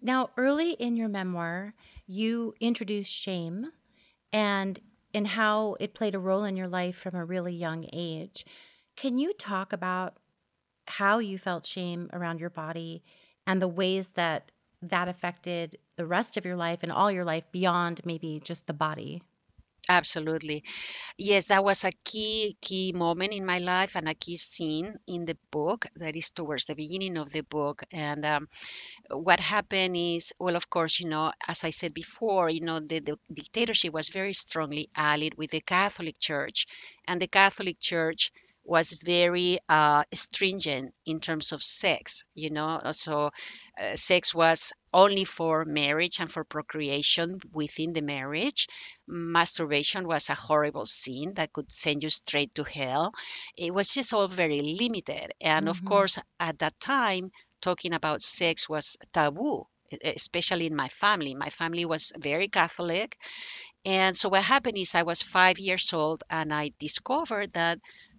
Now, 0.00 0.30
early 0.36 0.72
in 0.72 0.96
your 0.96 1.08
memoir, 1.08 1.74
you 2.06 2.54
introduce 2.60 3.06
shame 3.08 3.66
and 4.32 4.78
and 5.18 5.26
how 5.26 5.76
it 5.80 5.94
played 5.94 6.14
a 6.14 6.18
role 6.18 6.44
in 6.44 6.56
your 6.56 6.68
life 6.68 6.94
from 6.94 7.16
a 7.16 7.24
really 7.24 7.52
young 7.52 7.88
age. 7.92 8.46
Can 8.96 9.18
you 9.18 9.32
talk 9.32 9.72
about 9.72 10.14
how 10.86 11.18
you 11.18 11.36
felt 11.38 11.66
shame 11.66 12.08
around 12.12 12.38
your 12.38 12.50
body 12.50 13.02
and 13.44 13.60
the 13.60 13.66
ways 13.66 14.10
that 14.10 14.52
that 14.80 15.08
affected 15.08 15.76
the 15.96 16.06
rest 16.06 16.36
of 16.36 16.44
your 16.44 16.54
life 16.54 16.84
and 16.84 16.92
all 16.92 17.10
your 17.10 17.24
life 17.24 17.42
beyond 17.50 18.00
maybe 18.04 18.40
just 18.44 18.68
the 18.68 18.72
body? 18.72 19.20
Absolutely. 19.90 20.64
Yes, 21.18 21.48
that 21.48 21.64
was 21.64 21.84
a 21.84 21.92
key 22.04 22.56
key 22.60 22.92
moment 22.92 23.32
in 23.34 23.46
my 23.46 23.58
life 23.58 23.96
and 23.96 24.08
a 24.08 24.14
key 24.14 24.36
scene 24.36 24.96
in 25.06 25.24
the 25.26 25.38
book 25.50 25.86
that 25.96 26.16
is 26.16 26.30
towards 26.30 26.66
the 26.66 26.74
beginning 26.74 27.16
of 27.18 27.32
the 27.32 27.42
book. 27.42 27.84
And 27.92 28.24
um, 28.26 28.48
what 29.10 29.40
happened 29.40 29.96
is, 29.96 30.32
well, 30.40 30.56
of 30.56 30.70
course, 30.70 31.00
you 31.00 31.08
know, 31.08 31.32
as 31.48 31.64
I 31.64 31.70
said 31.70 31.94
before, 31.94 32.50
you 32.50 32.62
know, 32.62 32.80
the, 32.80 33.00
the 33.00 33.18
dictatorship 33.32 33.92
was 33.94 34.08
very 34.10 34.34
strongly 34.34 34.90
allied 34.96 35.34
with 35.36 35.50
the 35.52 35.60
Catholic 35.62 36.18
Church, 36.20 36.66
and 37.08 37.20
the 37.22 37.28
Catholic 37.28 37.80
Church 37.80 38.32
was 38.64 38.92
very 39.04 39.58
uh, 39.68 40.04
stringent 40.14 40.94
in 41.06 41.20
terms 41.20 41.52
of 41.52 41.62
sex, 41.62 42.24
you 42.34 42.50
know, 42.50 42.80
so 42.92 43.30
sex 43.96 44.34
was 44.34 44.72
only 44.92 45.24
for 45.24 45.64
marriage 45.64 46.20
and 46.20 46.30
for 46.30 46.44
procreation 46.44 47.40
within 47.52 47.92
the 47.92 48.02
marriage. 48.02 48.66
Masturbation 49.06 50.06
was 50.06 50.28
a 50.30 50.34
horrible 50.34 50.86
sin 50.86 51.32
that 51.34 51.52
could 51.52 51.70
send 51.72 52.02
you 52.02 52.10
straight 52.10 52.54
to 52.54 52.64
hell. 52.64 53.12
It 53.56 53.72
was 53.74 53.94
just 53.94 54.12
all 54.12 54.28
very 54.28 54.60
limited. 54.62 55.32
And 55.40 55.68
of 55.68 55.84
Mm-hmm. 55.84 55.84
course, 55.84 56.18
at 56.40 56.58
that 56.60 56.78
time, 56.80 57.30
talking 57.60 57.92
about 57.92 58.22
sex 58.22 58.68
was 58.68 58.96
taboo, 59.12 59.66
especially 60.04 60.66
in 60.66 60.76
my 60.76 60.88
family. 60.88 61.34
My 61.34 61.50
family 61.50 61.84
was 61.84 62.12
very 62.18 62.48
Catholic. 62.48 63.16
And 63.84 64.16
so 64.16 64.28
what 64.28 64.44
happened 64.44 64.78
is 64.78 64.94
I 64.94 65.02
was 65.02 65.22
five 65.22 65.58
years 65.58 65.92
old 65.92 66.22
and 66.30 66.54
I 66.54 66.72
discovered 66.78 67.52
that 67.52 67.78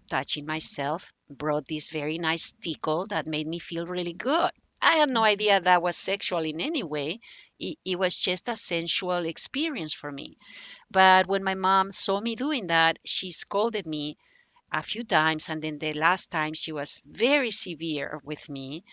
touching 0.10 0.46
myself 0.46 1.14
brought 1.30 1.66
this 1.68 1.90
very 1.90 2.18
nice 2.18 2.54
tickle 2.64 3.06
that 3.08 3.28
made 3.28 3.48
me 3.48 3.60
feel 3.60 3.86
really 3.86 4.14
good. 4.14 4.52
I 4.82 4.96
had 4.98 5.10
no 5.10 5.22
mm-hmm. 5.22 5.26
idea 5.26 5.60
that 5.62 5.82
was 5.82 5.98
sexual 5.98 6.40
in 6.46 6.60
any 6.62 6.84
way. 6.84 7.20
It, 7.60 7.78
it 7.86 8.00
was 8.00 8.18
just 8.18 8.48
a 8.50 8.56
sensual 8.56 9.26
experience 9.26 9.94
for 9.94 10.12
me. 10.12 10.38
But 10.92 11.28
when 11.28 11.44
my 11.44 11.56
mom 11.56 11.92
saw 11.92 12.20
me 12.20 12.36
doing 12.36 12.68
that, 12.68 13.00
she 13.06 13.32
scolded 13.32 13.88
me 13.88 14.18
a 14.72 14.84
few 14.84 15.04
times. 15.04 15.50
And 15.50 15.62
then 15.62 15.80
the 15.80 15.94
last 15.94 16.32
time 16.32 16.54
she 16.54 16.72
was 16.72 17.02
very 17.06 17.52
severe 17.52 18.20
with 18.24 18.50
me 18.50 18.84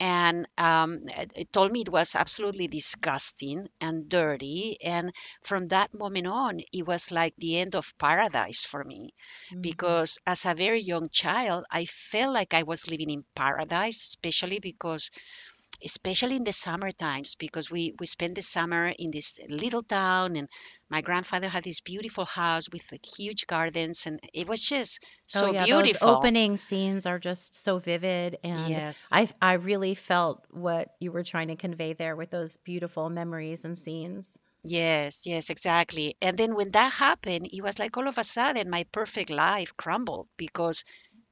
and 0.00 0.46
um, 0.58 1.00
it, 1.36 1.52
told 1.52 1.72
me 1.72 1.80
it 1.82 1.88
was 1.90 2.14
absolutely 2.14 2.68
disgusting 2.68 3.68
and 3.80 4.08
dirty. 4.08 4.76
And 4.84 5.12
from 5.44 5.66
that 5.68 5.94
moment 5.94 6.26
on, 6.26 6.60
it 6.72 6.86
was 6.86 7.10
like 7.10 7.34
the 7.38 7.58
end 7.58 7.74
of 7.74 7.92
paradise 7.98 8.64
for 8.64 8.84
me, 8.84 9.14
Mm-hmm. 9.52 9.86
because 9.86 10.18
as 10.26 10.44
a 10.46 10.54
very 10.54 10.80
young 10.82 11.08
child, 11.10 11.64
I 11.70 11.86
felt 11.86 12.34
like 12.34 12.54
I 12.54 12.62
was 12.64 12.88
living 12.90 13.10
in 13.10 13.24
paradise, 13.34 13.96
especially 14.06 14.58
because 14.60 15.10
especially 15.84 16.36
in 16.36 16.44
the 16.44 16.52
summer 16.52 16.90
times 16.90 17.34
because 17.34 17.70
we 17.70 17.94
we 17.98 18.06
spent 18.06 18.34
the 18.34 18.42
summer 18.42 18.92
in 18.98 19.10
this 19.10 19.38
little 19.48 19.82
town 19.82 20.36
and 20.36 20.48
my 20.88 21.00
grandfather 21.00 21.48
had 21.48 21.64
this 21.64 21.80
beautiful 21.80 22.24
house 22.24 22.68
with 22.72 22.86
like 22.92 23.04
huge 23.04 23.46
gardens 23.46 24.06
and 24.06 24.20
it 24.32 24.46
was 24.48 24.60
just 24.62 25.04
so 25.26 25.46
Oh 25.48 25.52
yeah, 25.52 25.66
those 25.66 25.84
beautiful. 25.84 26.08
opening 26.14 26.56
scenes 26.56 27.06
are 27.06 27.18
just 27.18 27.54
so 27.64 27.78
vivid 27.78 28.38
and 28.42 28.68
yes. 28.68 29.10
I 29.12 29.28
I 29.40 29.54
really 29.54 29.94
felt 29.94 30.44
what 30.50 30.88
you 31.00 31.12
were 31.12 31.24
trying 31.24 31.48
to 31.48 31.56
convey 31.56 31.92
there 31.92 32.16
with 32.16 32.30
those 32.30 32.56
beautiful 32.58 33.08
memories 33.10 33.64
and 33.64 33.76
scenes. 33.78 34.38
yes 34.64 35.26
yes 35.26 35.50
exactly. 35.50 36.16
And 36.20 36.36
then 36.36 36.54
when 36.54 36.70
that 36.70 36.92
happened 36.92 37.48
it 37.52 37.62
was 37.62 37.78
like 37.78 37.96
all 37.96 38.08
of 38.08 38.18
a 38.18 38.24
sudden 38.24 38.70
my 38.70 38.84
perfect 38.90 39.30
life 39.30 39.76
crumbled 39.76 40.28
because 40.36 40.84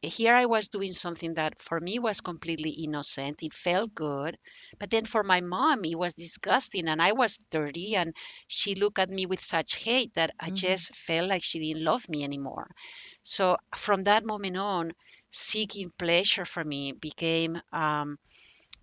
here 0.05 0.35
I 0.35 0.47
was 0.47 0.69
doing 0.69 0.93
something 0.93 1.35
that 1.35 1.61
for 1.63 1.81
me 1.81 1.99
was 1.99 2.21
completely 2.21 2.71
innocent. 2.71 3.43
It 3.43 3.53
felt 3.53 3.95
good. 3.95 4.39
But 4.79 4.91
then 4.91 5.05
for 5.07 5.23
my 5.23 5.41
mom, 5.41 5.85
it 5.85 5.97
was 5.99 6.15
disgusting. 6.15 6.89
And 6.89 7.01
I 7.03 7.13
was 7.13 7.37
30 7.51 7.97
and 7.97 8.15
she 8.49 8.75
looked 8.75 8.99
at 8.99 9.11
me 9.11 9.27
with 9.27 9.41
such 9.41 9.77
hate 9.77 10.15
that 10.15 10.33
I 10.41 10.49
hmm 10.49 10.55
just 10.55 10.95
felt 10.95 11.29
like 11.29 11.45
she 11.45 11.59
didn't 11.61 11.85
love 11.85 12.09
me 12.09 12.25
anymore. 12.25 12.71
So 13.23 13.57
from 13.77 14.05
that 14.05 14.25
moment 14.25 14.57
on, 14.57 14.93
seeking 15.31 15.91
pleasure 15.99 16.45
for 16.45 16.65
me 16.65 16.93
became 16.93 17.61
um, 17.73 18.19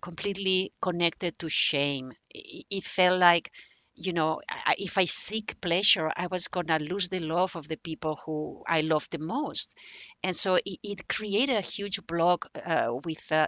completely 0.00 0.72
connected 0.82 1.38
to 1.38 1.48
shame. 1.48 2.12
It, 2.30 2.66
it 2.70 2.84
felt 2.84 3.18
like, 3.18 3.52
you 3.94 4.12
know, 4.12 4.40
I, 4.48 4.74
if 4.78 4.98
I 4.98 5.04
seek 5.04 5.60
pleasure, 5.60 6.10
I 6.16 6.26
was 6.26 6.48
going 6.48 6.66
to 6.66 6.78
lose 6.78 7.08
the 7.08 7.20
love 7.20 7.56
of 7.56 7.68
the 7.68 7.76
people 7.76 8.18
who 8.24 8.62
I 8.66 8.80
love 8.80 9.08
the 9.10 9.18
most. 9.18 9.74
And 10.22 10.36
so 10.36 10.54
it, 10.54 10.78
it 10.82 11.08
created 11.08 11.56
a 11.56 11.60
huge 11.60 12.04
block 12.06 12.48
uh, 12.64 12.94
with 13.04 13.30
uh, 13.30 13.46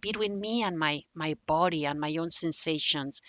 between 0.00 0.38
me 0.38 0.62
and 0.62 0.78
my 0.78 1.02
my 1.14 1.36
body 1.46 1.86
and 1.86 1.98
my 1.98 2.14
own 2.16 2.30
sensations. 2.30 3.20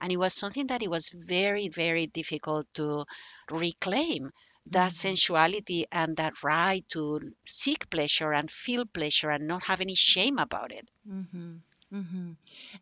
And 0.00 0.10
it 0.12 0.16
was 0.16 0.34
something 0.34 0.66
that 0.68 0.82
it 0.82 0.90
was 0.90 1.08
very, 1.08 1.68
very 1.68 2.06
difficult 2.06 2.66
to 2.74 3.04
reclaim 3.50 4.30
that 4.70 4.92
hmm 4.92 4.96
sensuality 4.96 5.86
and 5.92 6.16
that 6.16 6.42
right 6.42 6.84
to 6.88 7.20
seek 7.46 7.88
pleasure 7.88 8.32
and 8.32 8.50
feel 8.50 8.84
pleasure 8.84 9.30
and 9.30 9.46
not 9.46 9.64
have 9.64 9.80
any 9.80 9.94
shame 9.94 10.38
about 10.38 10.72
it. 10.72 10.90
Mm-hmm. 11.08 11.52
Mm-hmm. 11.94 12.30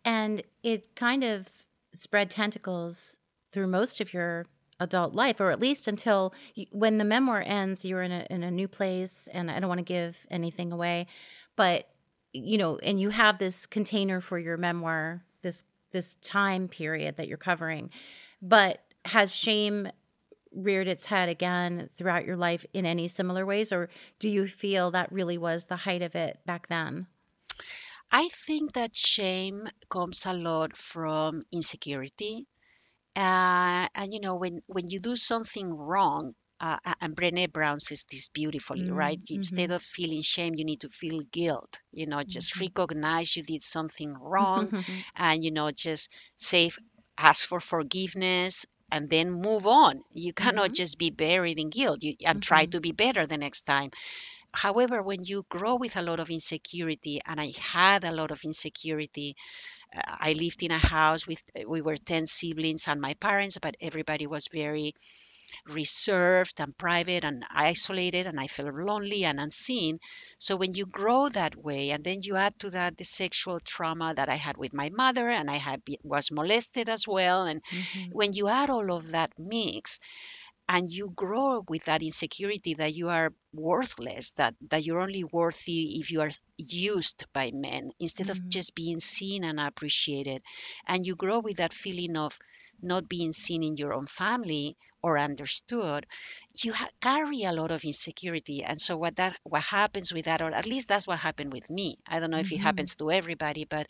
And 0.04 0.42
it 0.62 0.94
kind 0.94 1.24
of 1.24 1.48
spread 1.94 2.30
tentacles 2.30 3.18
through 3.54 3.68
most 3.68 4.00
of 4.00 4.12
your 4.12 4.46
adult 4.80 5.14
life, 5.14 5.40
or 5.40 5.50
at 5.50 5.60
least 5.60 5.88
until 5.88 6.34
you, 6.54 6.66
when 6.72 6.98
the 6.98 7.04
memoir 7.04 7.42
ends, 7.46 7.84
you're 7.84 8.02
in 8.02 8.12
a 8.12 8.26
in 8.28 8.42
a 8.42 8.50
new 8.50 8.68
place, 8.68 9.28
and 9.32 9.50
I 9.50 9.60
don't 9.60 9.68
want 9.68 9.78
to 9.78 9.84
give 9.84 10.26
anything 10.30 10.72
away, 10.72 11.06
but 11.56 11.88
you 12.32 12.58
know, 12.58 12.78
and 12.78 13.00
you 13.00 13.10
have 13.10 13.38
this 13.38 13.64
container 13.64 14.20
for 14.20 14.38
your 14.38 14.56
memoir, 14.56 15.22
this 15.42 15.64
this 15.92 16.16
time 16.16 16.68
period 16.68 17.16
that 17.16 17.28
you're 17.28 17.38
covering, 17.38 17.90
but 18.42 18.80
has 19.04 19.34
shame 19.34 19.88
reared 20.52 20.88
its 20.88 21.06
head 21.06 21.28
again 21.28 21.88
throughout 21.94 22.24
your 22.24 22.36
life 22.36 22.64
in 22.72 22.86
any 22.86 23.08
similar 23.08 23.46
ways, 23.46 23.72
or 23.72 23.88
do 24.18 24.28
you 24.28 24.46
feel 24.46 24.90
that 24.90 25.12
really 25.12 25.38
was 25.38 25.66
the 25.66 25.76
height 25.76 26.02
of 26.02 26.14
it 26.14 26.40
back 26.46 26.68
then? 26.68 27.06
I 28.10 28.28
think 28.28 28.72
that 28.72 28.94
shame 28.94 29.68
comes 29.88 30.26
a 30.26 30.32
lot 30.32 30.76
from 30.76 31.44
insecurity. 31.52 32.46
Uh, 33.16 33.86
and 33.94 34.12
you 34.12 34.20
know, 34.20 34.34
when 34.36 34.62
when 34.66 34.88
you 34.88 35.00
do 35.00 35.16
something 35.16 35.72
wrong, 35.72 36.34
uh, 36.60 36.78
and 37.00 37.16
Brené 37.16 37.50
Brown 37.52 37.78
says 37.80 38.04
this 38.10 38.28
beautifully, 38.28 38.88
right? 38.90 39.20
Mm-hmm. 39.30 39.30
Instead 39.30 39.70
of 39.70 39.82
feeling 39.82 40.22
shame, 40.22 40.54
you 40.54 40.64
need 40.64 40.80
to 40.80 40.88
feel 40.88 41.20
guilt. 41.20 41.80
You 41.92 42.06
know, 42.06 42.22
just 42.24 42.58
hmm 42.58 42.60
recognize 42.60 43.36
you 43.36 43.42
did 43.42 43.62
something 43.62 44.12
wrong, 44.14 44.72
hmm 44.72 45.00
and 45.16 45.44
you 45.44 45.50
know, 45.50 45.70
just 45.70 46.12
say, 46.36 46.70
ask 47.18 47.46
for 47.48 47.60
forgiveness, 47.60 48.66
and 48.90 49.08
then 49.08 49.30
move 49.32 49.66
on. 49.66 50.02
You 50.12 50.32
cannot 50.32 50.72
hmm 50.72 50.74
just 50.74 50.98
be 50.98 51.10
buried 51.10 51.58
in 51.58 51.70
guilt. 51.70 52.02
You 52.02 52.14
and 52.26 52.40
try 52.42 52.64
hmm 52.64 52.72
to 52.72 52.80
be 52.80 52.92
better 52.92 53.26
the 53.26 53.38
next 53.38 53.62
time. 53.62 53.90
However, 54.52 55.02
when 55.02 55.24
you 55.24 55.44
grow 55.50 55.74
with 55.76 55.96
a 55.96 56.02
lot 56.02 56.18
of 56.20 56.30
insecurity, 56.30 57.20
and 57.26 57.40
I 57.40 57.52
had 57.58 58.04
a 58.04 58.12
lot 58.12 58.30
of 58.30 58.42
insecurity 58.44 59.36
I 59.94 60.32
lived 60.32 60.62
in 60.62 60.70
a 60.72 60.78
house 60.78 61.26
with 61.26 61.42
we 61.66 61.80
were 61.82 61.96
10 61.96 62.26
siblings 62.26 62.88
and 62.88 63.00
my 63.00 63.14
parents, 63.14 63.58
but 63.60 63.76
everybody 63.80 64.26
was 64.26 64.48
very 64.48 64.94
reserved 65.66 66.60
and 66.60 66.76
private 66.76 67.24
and 67.24 67.44
isolated 67.50 68.26
and 68.26 68.40
I 68.40 68.46
felt 68.48 68.74
lonely 68.74 69.24
and 69.24 69.40
unseen. 69.40 70.00
So 70.38 70.56
when 70.56 70.74
you 70.74 70.86
grow 70.86 71.28
that 71.30 71.56
way 71.56 71.90
and 71.90 72.04
then 72.04 72.22
you 72.22 72.36
add 72.36 72.58
to 72.60 72.70
that 72.70 72.96
the 72.98 73.04
sexual 73.04 73.60
trauma 73.60 74.14
that 74.14 74.28
I 74.28 74.36
had 74.36 74.56
with 74.56 74.74
my 74.74 74.90
mother 74.90 75.28
and 75.30 75.50
I 75.50 75.56
had 75.56 75.82
was 76.02 76.30
molested 76.30 76.88
as 76.88 77.06
well 77.06 77.44
and 77.46 77.62
hmm 77.70 78.12
when 78.12 78.32
you 78.32 78.48
add 78.48 78.70
all 78.70 78.92
of 78.92 79.12
that 79.12 79.32
mix 79.38 80.00
and 80.68 80.90
you 80.90 81.10
grow 81.14 81.64
with 81.68 81.84
that 81.84 82.02
insecurity 82.02 82.74
that 82.74 82.94
you 82.94 83.08
are 83.08 83.32
worthless 83.52 84.32
that 84.32 84.54
that 84.70 84.84
you're 84.84 85.00
only 85.00 85.24
worthy 85.24 85.98
if 86.00 86.10
you 86.10 86.20
are 86.20 86.30
used 86.56 87.24
by 87.32 87.50
men 87.52 87.90
instead 88.00 88.30
of 88.30 88.40
hmm 88.40 88.50
just 88.50 88.74
being 88.74 89.00
seen 89.00 89.44
and 89.44 89.60
appreciated. 89.60 90.42
And 90.86 91.06
you 91.06 91.14
grow 91.16 91.40
with 91.40 91.58
that 91.58 91.72
feeling 91.74 92.16
of 92.16 92.38
not 92.82 93.08
being 93.08 93.32
seen 93.32 93.62
in 93.62 93.76
your 93.76 93.92
own 93.94 94.06
family 94.06 94.76
or 95.02 95.18
understood. 95.18 96.06
You 96.62 96.72
ha- 96.72 96.88
carry 97.00 97.44
a 97.44 97.52
lot 97.52 97.70
of 97.70 97.84
insecurity. 97.84 98.62
And 98.64 98.80
so 98.80 98.96
what 98.96 99.16
that 99.16 99.36
what 99.44 99.62
happens 99.62 100.12
with 100.12 100.24
that 100.26 100.42
or 100.42 100.52
at 100.52 100.66
least 100.66 100.88
that's 100.88 101.06
what 101.06 101.18
happened 101.18 101.52
with 101.52 101.70
me. 101.70 101.96
I 102.06 102.20
don't 102.20 102.30
know 102.30 102.38
if 102.38 102.52
it 102.52 102.58
hmm 102.58 102.68
happens 102.68 102.96
to 102.96 103.10
everybody 103.10 103.64
but 103.64 103.86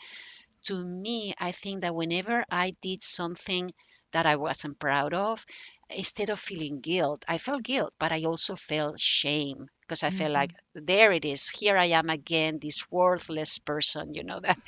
to 0.64 0.82
me, 0.84 1.32
I 1.38 1.52
think 1.52 1.82
that 1.82 1.94
whenever 1.94 2.44
I 2.50 2.74
did 2.82 3.02
something 3.02 3.72
that 4.14 4.26
I 4.26 4.36
wasn't 4.36 4.78
proud 4.80 5.14
of, 5.14 5.44
instead 5.90 6.30
of 6.30 6.40
feeling 6.40 6.80
guilt, 6.80 7.24
I 7.28 7.38
felt 7.38 7.62
guilt, 7.62 7.94
but 7.98 8.12
I 8.12 8.24
also 8.24 8.56
felt 8.56 8.98
shame 8.98 9.66
because 9.82 10.02
I 10.02 10.10
felt 10.10 10.32
like 10.32 10.52
hmm 10.52 10.56
there 10.74 11.12
it 11.12 11.24
is. 11.26 11.48
Here 11.50 11.76
I 11.76 11.86
am 12.00 12.08
again, 12.10 12.58
this 12.60 12.90
worthless 12.90 13.58
person, 13.58 14.14
you 14.14 14.24
know, 14.24 14.40
that 14.46 14.58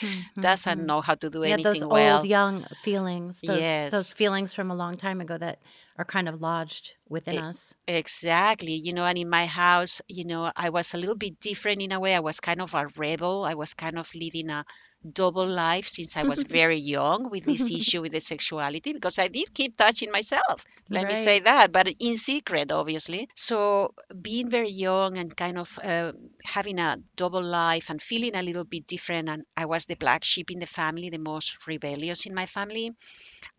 doesn't 0.41 0.85
hmm 0.85 0.87
know 0.87 1.01
how 1.01 1.15
to 1.17 1.31
do 1.31 1.43
Yeah, 1.43 1.57
those 1.59 1.83
anything 1.83 1.83
old 1.83 2.25
young 2.25 2.67
feelings, 2.83 3.43
those 3.43 3.83
those 3.91 4.13
feelings 4.13 4.55
from 4.55 4.71
a 4.71 4.75
long 4.75 4.97
time 4.97 5.21
ago 5.21 5.39
that 5.39 5.59
are 5.97 6.05
kind 6.05 6.29
of 6.29 6.41
lodged 6.41 6.97
within 7.09 7.39
e- 7.39 7.43
us. 7.49 7.75
exactly. 7.87 8.75
You 8.75 8.93
know, 8.93 9.05
and 9.07 9.19
in 9.19 9.29
my 9.29 9.47
house, 9.47 10.01
you 10.09 10.25
know, 10.25 10.51
I 10.57 10.71
was 10.71 10.95
a 10.95 10.99
little 10.99 11.17
bit 11.17 11.41
different 11.41 11.83
in 11.83 11.93
a 11.93 12.01
way. 12.01 12.15
I 12.15 12.21
was 12.21 12.41
kind 12.41 12.61
of 12.61 12.75
a 12.75 12.89
rebel. 12.97 13.45
I 13.45 13.55
was 13.55 13.75
kind 13.75 13.99
of 13.99 14.13
leading 14.15 14.51
a 14.51 14.65
double 15.13 15.47
life 15.47 15.87
since 15.89 16.17
I 16.17 16.25
was 16.25 16.43
very 16.49 16.79
young 16.79 17.31
with 17.31 17.45
this 17.45 17.71
issue 17.71 18.03
with 18.03 18.13
the 18.13 18.21
sexuality 18.21 18.93
because 18.93 19.19
I 19.19 19.29
did 19.29 19.53
keep 19.55 19.77
touching 19.77 20.11
myself. 20.11 20.65
Let 20.91 21.07
me 21.07 21.15
say 21.15 21.41
that, 21.41 21.73
but 21.73 21.89
in 22.01 22.17
secret, 22.17 22.71
obviously. 22.73 23.29
So 23.35 23.95
being 24.21 24.51
very 24.51 24.71
young 24.71 25.17
and 25.19 25.35
kind 25.37 25.59
of 25.59 25.79
uh, 25.83 26.13
having 26.45 26.79
a 26.79 26.97
double 27.17 27.43
life 27.43 27.91
and 27.91 28.01
feeling 28.03 28.35
a 28.37 28.43
little 28.43 28.65
bit 28.65 28.87
different, 28.87 29.29
and 29.29 29.43
I 29.57 29.67
was 29.67 29.87
the 29.87 29.95
black 29.97 30.25
sheep 30.25 30.51
in 30.51 30.59
the 30.59 30.67
family, 30.67 31.11
the 31.11 31.19
most 31.19 31.57
rebellious 31.67 32.27
in 32.27 32.35
my 32.35 32.47
family. 32.47 32.91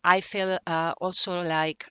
I 0.04 0.22
felt 0.22 0.62
uh, 0.68 0.94
also 1.00 1.42
like 1.44 1.86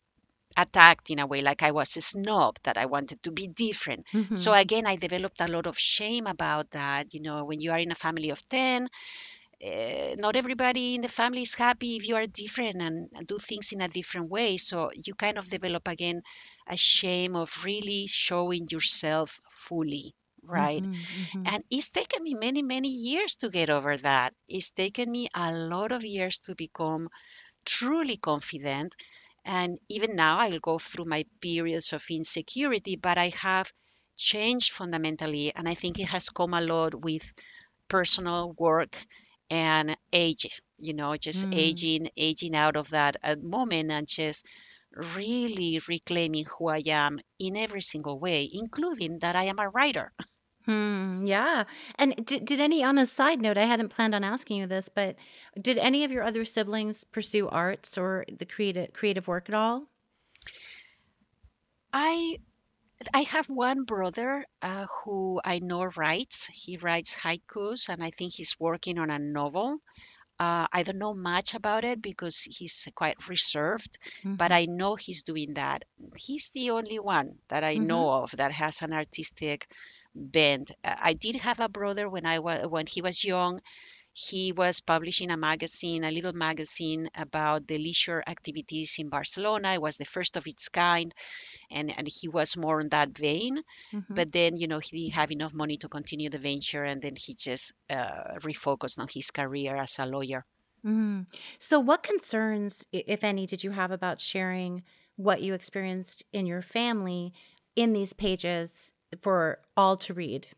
attacked 0.57 1.11
in 1.11 1.19
a 1.19 1.27
way, 1.27 1.41
like 1.43 1.63
I 1.63 1.71
was 1.73 1.97
a 1.97 2.01
snob, 2.03 2.59
that 2.65 2.77
I 2.79 2.87
wanted 2.87 3.23
to 3.25 3.33
be 3.33 3.47
different. 3.49 4.05
So 4.35 4.53
hmm 4.53 4.55
again, 4.55 4.87
I 4.87 4.97
developed 4.97 5.41
a 5.41 5.49
lot 5.49 5.67
of 5.67 5.79
shame 5.79 6.27
about 6.27 6.71
that. 6.73 7.15
You 7.15 7.21
know, 7.23 7.45
when 7.45 7.61
you 7.61 7.73
are 7.73 7.79
in 7.79 7.93
a 7.93 7.97
family 7.97 8.31
of 8.31 8.47
10, 8.49 8.89
uh, 9.65 10.15
not 10.19 10.37
everybody 10.37 10.95
in 10.95 11.03
the 11.03 11.09
family 11.09 11.43
is 11.43 11.55
happy 11.55 11.97
if 11.97 12.09
you 12.09 12.17
are 12.17 12.27
different 12.27 12.81
and, 12.83 13.09
and 13.15 13.27
do 13.27 13.39
things 13.39 13.73
in 13.73 13.81
a 13.81 13.89
different 13.89 14.29
way. 14.31 14.57
So 14.57 14.91
you 15.05 15.15
kind 15.15 15.39
of 15.39 15.49
develop 15.49 15.89
again 15.89 16.23
a 16.69 16.77
shame 16.77 17.37
of 17.37 17.65
really 17.65 18.07
showing 18.09 18.67
yourself 18.71 19.41
fully, 19.51 20.15
right? 20.43 20.85
hmm 20.85 21.13
hmm 21.33 21.47
And 21.47 21.63
it's 21.71 21.91
taken 21.91 22.23
me 22.23 22.35
many, 22.35 22.63
many 22.63 22.89
years 22.89 23.37
to 23.37 23.49
get 23.51 23.71
over 23.71 23.97
that. 23.99 24.35
It's 24.49 24.71
taken 24.71 25.11
me 25.11 25.29
a 25.35 25.53
lot 25.53 25.93
of 25.93 26.05
years 26.05 26.39
to 26.41 26.55
become 26.55 27.09
truly 27.65 28.17
confident. 28.17 28.95
And 29.45 29.79
even 29.89 30.17
now, 30.17 30.39
I'll 30.39 30.59
go 30.61 30.79
through 30.79 31.05
my 31.07 31.25
periods 31.41 31.93
of 31.93 32.05
insecurity, 32.11 32.97
but 32.97 33.19
I 33.19 33.29
have 33.31 33.73
changed 34.17 34.73
fundamentally. 34.73 35.53
And 35.55 35.69
I 35.69 35.75
think 35.75 35.99
it 35.99 36.09
has 36.09 36.29
come 36.31 36.55
a 36.55 36.61
lot 36.61 36.95
with 36.95 37.33
personal 37.89 38.53
work 38.59 38.97
and 39.51 39.97
age, 40.13 40.61
you 40.79 40.95
know, 40.95 41.17
just 41.17 41.45
hmm 41.45 41.53
aging, 41.53 42.09
aging 42.17 42.55
out 42.57 42.77
of 42.77 42.91
that 42.91 43.17
uh, 43.23 43.37
moment 43.43 43.91
and 43.93 44.07
just 44.09 44.47
really 44.93 45.81
reclaiming 45.89 46.45
who 46.59 46.69
I 46.69 46.83
am 46.87 47.19
in 47.39 47.57
every 47.57 47.83
single 47.83 48.19
way, 48.19 48.49
including 48.53 49.19
that 49.21 49.37
I 49.37 49.45
am 49.45 49.59
a 49.59 49.69
writer. 49.69 50.13
Hmm, 50.65 51.25
yeah. 51.27 51.65
And 51.97 52.27
did 52.27 52.45
did 52.45 52.61
any 52.61 52.83
on 52.83 52.99
a 52.99 53.07
side 53.07 53.41
note, 53.41 53.57
I 53.57 53.67
hadn't 53.67 53.91
planned 53.91 54.15
on 54.17 54.25
asking 54.25 54.59
you 54.59 54.67
this, 54.67 54.89
but 54.89 55.15
did 55.61 55.79
any 55.79 56.05
of 56.05 56.11
your 56.11 56.25
other 56.25 56.45
siblings 56.45 57.05
pursue 57.05 57.49
arts 57.49 57.97
or 57.97 58.25
the 58.29 58.45
creative 58.47 58.93
creative 58.93 59.29
work 59.29 59.49
at 59.49 59.55
all? 59.55 59.89
I 61.93 62.39
I 63.15 63.23
have 63.23 63.49
one 63.49 63.85
brother 63.85 64.45
uh, 64.63 64.87
who 64.87 65.41
I 65.45 65.59
know 65.61 65.85
writes. 65.85 66.47
He 66.47 66.77
writes 66.77 67.15
haikus, 67.15 67.89
and 67.89 68.03
I 68.03 68.11
think 68.11 68.35
he's 68.35 68.57
working 68.59 68.99
on 68.99 69.11
a 69.11 69.19
novel. 69.19 69.79
Uh, 70.39 70.67
I 70.73 70.83
don't 70.85 70.99
know 70.99 71.15
much 71.15 71.55
about 71.55 71.85
it 71.85 72.03
because 72.03 72.43
he's 72.43 72.89
quite 72.95 73.29
reserved, 73.29 73.99
but 74.39 74.51
Mhm. 74.51 74.53
I 74.53 74.67
know 74.67 74.97
he's 74.97 75.23
doing 75.25 75.55
that. 75.55 75.85
He's 76.17 76.51
the 76.51 76.71
only 76.73 76.99
one 77.01 77.39
that 77.49 77.65
I 77.65 77.79
Mhm. 77.79 77.79
know 77.79 78.11
of 78.13 78.33
that 78.33 78.53
has 78.53 78.83
an 78.83 78.93
artistic 78.93 79.69
bent. 80.15 80.73
I 80.85 81.15
did 81.15 81.37
have 81.37 81.61
a 81.61 81.69
brother 81.69 82.09
when 82.11 82.27
I 82.27 82.41
was 82.41 82.67
when 82.67 82.87
he 82.87 83.03
was 83.03 83.25
young. 83.25 83.61
He 84.17 84.53
was 84.53 84.81
publishing 84.81 85.31
a 85.31 85.37
magazine, 85.37 86.03
a 86.03 86.11
little 86.11 86.33
magazine 86.33 87.11
about 87.15 87.67
the 87.67 87.77
leisure 87.77 88.23
activities 88.27 88.97
in 88.99 89.11
Barcelona. 89.11 89.75
It 89.75 89.83
was 89.83 89.99
the 89.99 90.07
first 90.07 90.37
of 90.39 90.47
its 90.47 90.71
kind, 90.71 91.15
and, 91.71 91.93
and 91.97 92.09
he 92.09 92.29
was 92.29 92.57
more 92.57 92.81
in 92.81 92.89
that 92.91 93.11
vein. 93.17 93.63
Mhm. 93.93 94.15
But 94.15 94.33
then, 94.33 94.57
you 94.57 94.69
know, 94.69 94.79
he 94.79 94.97
didn't 94.97 95.15
have 95.15 95.33
enough 95.33 95.55
money 95.55 95.77
to 95.79 95.89
continue 95.89 96.31
the 96.31 96.39
venture, 96.39 96.85
and 96.85 97.03
then 97.03 97.17
he 97.17 97.35
just 97.35 97.75
uh, 97.91 98.39
refocused 98.41 98.99
on 98.99 99.09
his 99.09 99.31
career 99.31 99.77
as 99.77 99.99
a 99.99 100.07
lawyer. 100.07 100.45
Mm. 100.85 101.29
So, 101.59 101.81
what 101.81 102.03
concerns, 102.03 102.87
if 102.93 103.25
any, 103.25 103.47
did 103.47 103.65
you 103.65 103.73
have 103.73 103.91
about 103.91 104.21
sharing 104.21 104.83
what 105.17 105.43
you 105.43 105.55
experienced 105.55 106.23
in 106.33 106.47
your 106.47 106.63
family 106.63 107.35
in 107.75 107.93
these 107.93 108.13
pages 108.13 108.95
for 109.21 109.61
all 109.77 109.97
to 109.99 110.15
read? 110.15 110.49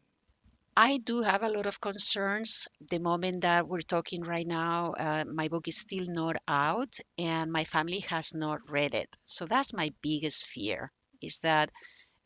I 0.80 0.96
do 0.96 1.20
have 1.20 1.42
a 1.42 1.50
lot 1.50 1.66
of 1.66 1.78
concerns. 1.80 2.68
The 2.80 2.98
moment 3.00 3.42
that 3.42 3.68
we're 3.68 3.82
talking 3.82 4.22
right 4.22 4.46
now, 4.46 4.92
uh, 4.94 5.24
my 5.26 5.48
book 5.48 5.68
is 5.68 5.76
still 5.76 6.06
not 6.06 6.36
out, 6.48 6.98
and 7.18 7.52
my 7.52 7.64
family 7.64 7.98
has 8.08 8.32
not 8.34 8.70
read 8.70 8.94
it. 8.94 9.14
So 9.24 9.44
that's 9.44 9.74
my 9.74 9.92
biggest 10.00 10.46
fear 10.46 10.90
is 11.20 11.40
that 11.40 11.70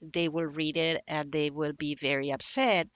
they 0.03 0.29
will 0.29 0.47
read 0.47 0.77
it 0.77 1.03
and 1.09 1.33
they 1.33 1.51
will 1.51 1.73
be 1.75 1.95
very 1.97 2.31
upset. 2.33 2.88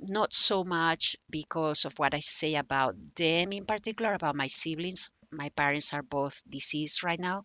Not 0.00 0.34
so 0.34 0.64
much 0.64 1.16
because 1.30 1.84
of 1.84 1.98
what 1.98 2.14
I 2.14 2.20
say 2.20 2.56
about 2.56 2.96
them 3.16 3.52
in 3.52 3.66
particular, 3.66 4.14
about 4.14 4.36
my 4.36 4.48
siblings. 4.48 5.10
My 5.30 5.50
parents 5.50 5.94
are 5.94 6.02
both 6.02 6.42
deceased 6.48 7.02
right 7.04 7.20
now, 7.20 7.44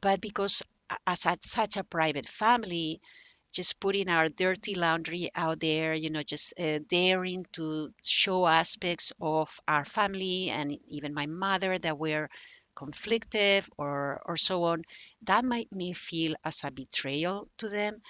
but 0.00 0.20
because 0.20 0.62
as 1.06 1.26
such 1.42 1.76
a 1.76 1.84
private 1.84 2.26
family, 2.28 3.00
just 3.54 3.80
putting 3.80 4.08
our 4.10 4.28
dirty 4.28 4.74
laundry 4.74 5.30
out 5.34 5.60
there, 5.60 5.94
you 5.94 6.10
know, 6.10 6.22
just 6.22 6.54
uh, 6.60 6.80
daring 6.88 7.46
to 7.52 7.92
show 8.04 8.46
aspects 8.46 9.12
of 9.20 9.60
our 9.68 9.84
family 9.84 10.50
and 10.50 10.78
even 10.88 11.14
my 11.14 11.26
mother 11.26 11.78
that 11.78 11.98
were 11.98 12.28
conflictive 12.76 13.68
or 13.78 14.20
or 14.26 14.36
so 14.36 14.64
on, 14.64 14.82
that 15.22 15.44
might 15.44 15.70
me 15.72 15.92
feel 15.94 16.34
as 16.44 16.64
a 16.64 16.70
betrayal 16.70 17.48
to 17.58 17.68
them. 17.68 18.00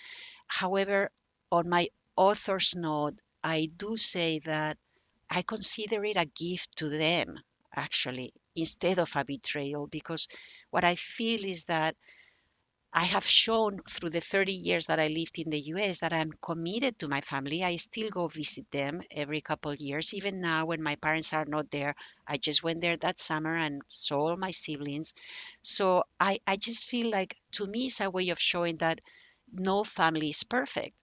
However, 0.48 1.10
on 1.52 1.68
my 1.68 1.88
author's 2.16 2.74
note, 2.74 3.18
I 3.42 3.66
do 3.76 3.96
say 3.98 4.38
that 4.46 4.78
I 5.30 5.42
consider 5.42 6.04
it 6.04 6.16
a 6.18 6.26
gift 6.26 6.76
to 6.78 6.88
them, 6.90 7.40
actually, 7.74 8.32
instead 8.54 8.98
of 9.00 9.16
a 9.16 9.24
betrayal, 9.24 9.86
because 9.88 10.28
what 10.70 10.84
I 10.84 10.94
feel 10.96 11.44
is 11.44 11.66
that 11.66 11.96
I 12.94 13.04
have 13.04 13.26
shown 13.26 13.80
through 13.90 14.08
the 14.10 14.22
30 14.22 14.54
years 14.54 14.86
that 14.86 14.98
I 14.98 15.08
lived 15.08 15.38
in 15.38 15.50
the 15.50 15.60
US 15.60 16.00
that 16.00 16.14
I'm 16.14 16.32
committed 16.32 16.98
to 17.00 17.08
my 17.08 17.20
family. 17.20 17.62
I 17.62 17.76
still 17.76 18.08
go 18.08 18.28
visit 18.28 18.70
them 18.70 19.02
every 19.10 19.42
couple 19.42 19.70
of 19.72 19.80
years. 19.80 20.14
Even 20.14 20.40
now, 20.40 20.64
when 20.64 20.82
my 20.82 20.96
parents 20.96 21.34
are 21.34 21.44
not 21.44 21.70
there, 21.70 21.94
I 22.26 22.38
just 22.38 22.62
went 22.62 22.80
there 22.80 22.96
that 22.96 23.18
summer 23.18 23.54
and 23.54 23.82
saw 23.90 24.30
all 24.30 24.36
my 24.38 24.52
siblings. 24.52 25.12
So 25.60 26.04
I, 26.18 26.40
I 26.46 26.56
just 26.56 26.88
feel 26.88 27.10
like 27.10 27.36
to 27.52 27.66
me, 27.66 27.86
it's 27.86 28.00
a 28.00 28.10
way 28.10 28.30
of 28.30 28.40
showing 28.40 28.76
that 28.76 29.02
no 29.52 29.84
family 29.84 30.30
is 30.30 30.44
perfect. 30.44 30.96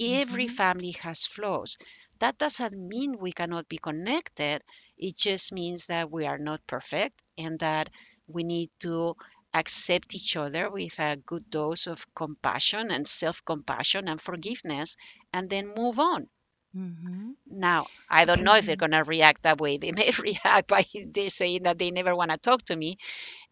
Every 0.00 0.46
Mhm. 0.46 0.50
family 0.50 0.92
has 0.92 1.26
flaws. 1.26 1.76
That 2.18 2.38
doesn't 2.38 2.72
mean 2.76 3.18
we 3.18 3.32
cannot 3.32 3.68
be 3.68 3.76
connected. 3.76 4.62
It 4.96 5.16
just 5.18 5.52
means 5.52 5.86
that 5.88 6.10
we 6.10 6.24
are 6.24 6.38
not 6.38 6.66
perfect 6.66 7.20
and 7.36 7.58
that 7.58 7.90
we 8.26 8.42
need 8.42 8.70
to 8.80 9.16
accept 9.54 10.14
each 10.14 10.36
other 10.36 10.70
with 10.70 10.98
a 11.00 11.16
good 11.16 11.50
dose 11.50 11.86
of 11.86 12.06
compassion 12.14 12.90
and 12.90 13.08
self 13.08 13.44
compassion 13.44 14.08
and 14.08 14.20
forgiveness 14.20 14.96
and 15.32 15.50
then 15.50 15.68
move 15.74 15.98
on. 15.98 16.28
Mhm. 16.74 17.36
Now, 17.50 17.88
I 18.08 18.24
don't 18.24 18.42
know 18.44 18.54
if 18.54 18.66
they're 18.66 18.76
Mhm. 18.76 18.76
going 18.76 18.92
to 18.92 19.02
react 19.02 19.42
that 19.42 19.60
way. 19.60 19.78
They 19.78 19.90
may 19.92 20.10
react 20.18 20.68
by 20.68 20.84
they 21.06 21.28
saying 21.28 21.64
that 21.64 21.78
they 21.78 21.90
never 21.90 22.14
want 22.14 22.30
to 22.30 22.36
talk 22.38 22.62
to 22.66 22.76
me. 22.76 22.98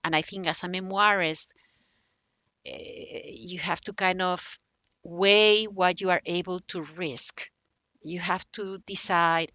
And 0.04 0.14
I 0.16 0.22
think 0.22 0.46
as 0.46 0.64
a 0.64 0.68
memoirist, 0.68 1.48
eh, 2.66 3.22
you 3.50 3.58
have 3.58 3.80
to 3.82 3.92
kind 3.92 4.20
of 4.22 4.58
weigh 5.02 5.64
what 5.64 6.00
you 6.00 6.10
are 6.10 6.22
able 6.26 6.60
to 6.60 6.82
risk. 6.82 7.50
You 8.02 8.20
have 8.20 8.44
to 8.52 8.78
decide 8.86 9.52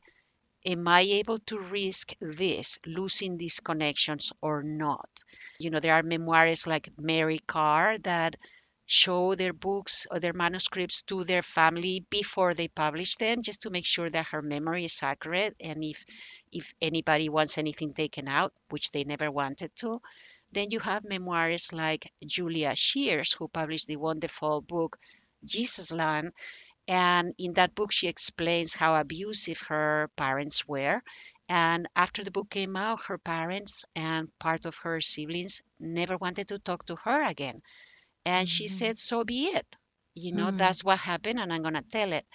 am 0.65 0.87
I 0.87 1.01
able 1.01 1.37
to 1.39 1.59
risk 1.59 2.13
this, 2.19 2.79
losing 2.85 3.37
these 3.37 3.59
connections 3.59 4.31
or 4.41 4.63
not? 4.63 5.09
You 5.59 5.69
know, 5.69 5.79
there 5.79 5.93
are 5.93 6.03
memoirists 6.03 6.67
like 6.67 6.89
Mary 6.97 7.39
Karr 7.39 7.97
that 7.99 8.35
show 8.85 9.35
their 9.35 9.53
books 9.53 10.07
or 10.09 10.19
their 10.19 10.33
manuscripts 10.33 11.03
to 11.03 11.23
their 11.23 11.43
family 11.43 12.05
before 12.09 12.53
they 12.55 12.67
publish 12.67 13.15
them 13.17 13.41
just 13.43 13.61
to 13.61 13.69
make 13.69 13.85
sure 13.85 14.09
that 14.09 14.25
her 14.27 14.41
memory 14.41 14.85
is 14.85 15.03
accurate 15.03 15.55
and 15.61 15.83
if 15.83 16.03
if 16.51 16.73
anybody 16.81 17.29
wants 17.29 17.59
anything 17.59 17.93
taken 17.93 18.27
out 18.27 18.51
which 18.69 18.89
they 18.89 19.03
never 19.03 19.29
wanted 19.29 19.69
to 19.75 20.01
then 20.51 20.71
you 20.71 20.79
have 20.79 21.03
memoirists 21.03 21.71
like 21.71 22.11
Julia 22.25 22.71
Scheeres 22.75 23.35
who 23.35 23.47
published 23.47 23.85
the 23.85 23.97
wonderful 23.97 24.61
book 24.61 24.97
Jesusland 25.45 26.31
and 26.89 27.33
in 27.39 27.53
that 27.53 27.75
book, 27.75 27.93
she 27.93 28.09
explains 28.09 28.75
how 28.75 28.95
abusive 28.95 29.61
her 29.69 30.09
parents 30.17 30.67
were. 30.67 31.01
And 31.49 31.87
after 31.95 32.25
the 32.25 32.31
book 32.31 32.49
came 32.51 32.75
out, 32.75 33.05
her 33.07 33.17
parents 33.19 33.85
and 33.95 34.29
part 34.39 34.65
of 34.65 34.77
her 34.79 35.01
siblings 35.01 35.61
never 35.79 36.17
wanted 36.17 36.49
to 36.49 36.59
talk 36.59 36.85
to 36.87 36.97
her 36.97 37.23
again. 37.23 37.63
And 38.25 38.47
she 38.49 38.67
Mhm. 38.67 38.69
said, 38.69 38.97
So 38.97 39.23
be 39.23 39.45
it. 39.47 39.67
You 40.15 40.33
know, 40.33 40.51
Mm. 40.51 40.51
that's 40.51 40.83
what 40.83 40.99
happened, 40.99 41.39
and 41.39 41.53
I'm 41.53 41.61
going 41.63 41.75
to 41.75 41.81
tell 41.83 42.13
it. 42.13 42.25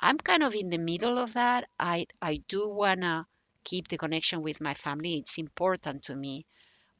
I'm 0.00 0.18
kind 0.18 0.42
of 0.42 0.54
in 0.54 0.68
the 0.68 0.78
middle 0.78 1.18
of 1.18 1.34
that. 1.34 1.68
I, 1.78 2.06
I 2.20 2.42
do 2.48 2.68
want 2.68 3.02
to 3.02 3.26
keep 3.64 3.88
the 3.88 3.96
connection 3.98 4.42
with 4.42 4.60
my 4.60 4.74
family, 4.74 5.16
it's 5.18 5.38
important 5.38 6.04
to 6.04 6.14
me. 6.16 6.46